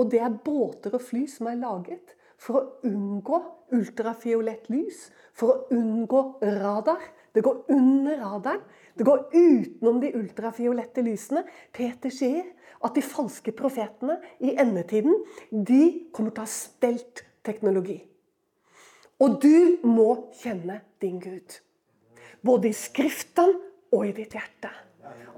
[0.00, 3.38] Og det er båter og fly som er laget for å unngå
[3.76, 7.02] ultrafiolett lys, for å unngå radar,
[7.32, 8.60] Det går under radaren.
[8.94, 11.44] Det går utenom de ultrafiolette lysene.
[11.72, 12.44] Peter sier
[12.82, 15.82] at de falske profetene i endetiden de
[16.12, 18.00] kommer til å ha stelt teknologi.
[19.22, 20.08] Og du må
[20.40, 21.60] kjenne din Gud.
[22.42, 23.54] Både i Skriften
[23.92, 24.72] og i ditt hjerte.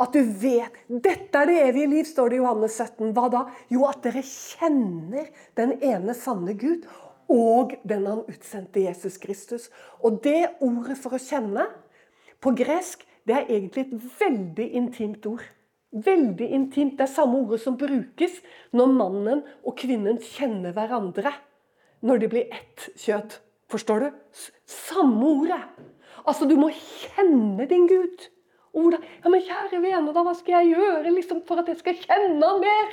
[0.01, 3.13] At du vet Dette er det evige liv, står det i Johannes 17.
[3.15, 3.43] Hva da?
[3.71, 5.29] Jo, at dere kjenner
[5.59, 6.89] den ene sanne Gud
[7.31, 9.71] og den han utsendte Jesus Kristus.
[10.05, 11.67] Og det ordet for å kjenne
[12.45, 15.45] på gresk, det er egentlig et veldig intimt ord.
[16.05, 16.99] Veldig intimt.
[16.99, 18.41] Det er samme ordet som brukes
[18.75, 21.33] når mannen og kvinnen kjenner hverandre.
[22.05, 23.39] Når de blir ett kjøtt.
[23.73, 24.09] Forstår du?
[24.69, 25.63] Samme ordet.
[26.25, 28.29] Altså, du må kjenne din Gud.
[28.75, 31.97] Og ja, men kjære vene, da, hva skal jeg gjøre liksom, for at jeg skal
[32.03, 32.93] kjenne han mer?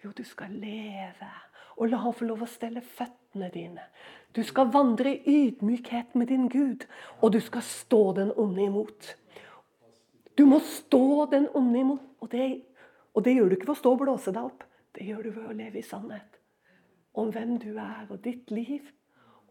[0.00, 1.28] Jo, du skal leve
[1.80, 3.86] og la han få lov å stelle føttene dine.
[4.36, 6.84] Du skal vandre i ydmykhet med din Gud,
[7.20, 9.14] og du skal stå den onde imot.
[10.40, 12.04] Du må stå den onde imot.
[12.24, 12.44] Og det,
[13.12, 14.62] og det gjør du ikke ved å stå og blåse deg opp.
[14.96, 16.38] Det gjør du ved å leve i sannhet
[17.20, 18.88] om hvem du er og ditt liv.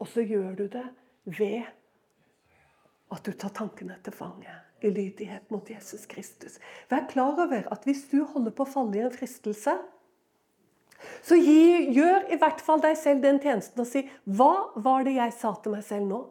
[0.02, 0.88] Og så gjør du det
[1.30, 1.70] ved
[3.14, 6.58] at du tar tankene til fange i lydighet mot Jesus Kristus.
[6.90, 9.78] Vær klar over at hvis du holder på å falle i en fristelse,
[11.22, 15.20] så gi, gjør i hvert fall deg selv den tjenesten å si Hva var det
[15.20, 16.24] jeg sa til meg selv nå?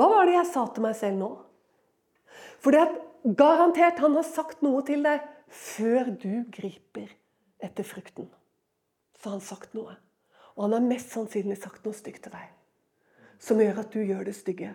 [0.00, 1.34] Hva var det jeg sa til meg selv nå?
[2.62, 2.98] For det at
[3.38, 5.22] garantert han har sagt noe til deg
[5.52, 7.10] før du griper
[7.62, 8.28] etter frukten.
[9.18, 9.94] Så har han sagt noe.
[10.56, 12.48] Og han har mest sannsynlig sagt noe stygt til deg.
[13.42, 14.72] Som gjør at du gjør det stygge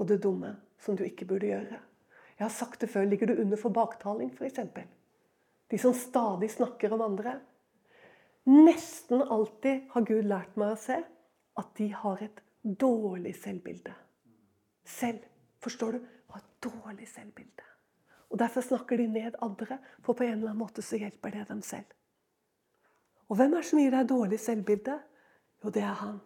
[0.00, 1.78] og det dumme som du ikke burde gjøre.
[2.38, 3.06] Jeg har sagt det før.
[3.06, 4.58] Ligger du under for baktaling, f.eks.?
[5.70, 7.36] De som stadig snakker om andre.
[8.48, 10.98] Nesten alltid har Gud lært meg å se
[11.60, 13.94] at de har et dårlig selvbilde.
[14.84, 15.22] Selv.
[15.62, 16.00] Forstår du?
[16.62, 17.68] Dårlig selvbilde.
[18.30, 21.48] Og Derfor snakker de ned andre, for på en eller annen måte så hjelper det
[21.48, 21.88] dem selv.
[23.28, 24.98] Og hvem er det som gir deg dårlig selvbilde?
[25.64, 26.20] Jo, det er han.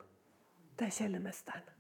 [0.78, 1.72] Det er kjellermesteren.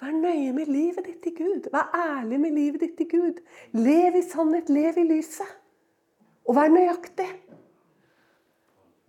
[0.00, 1.70] Vær nøye med livet ditt i Gud.
[1.72, 3.40] Vær ærlig med livet ditt i Gud.
[3.72, 5.48] Lev i sannhet, lev i lyset.
[6.44, 7.30] Og vær nøyaktig.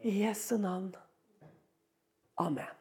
[0.08, 0.93] I Jesu navn.
[2.38, 2.76] Amen.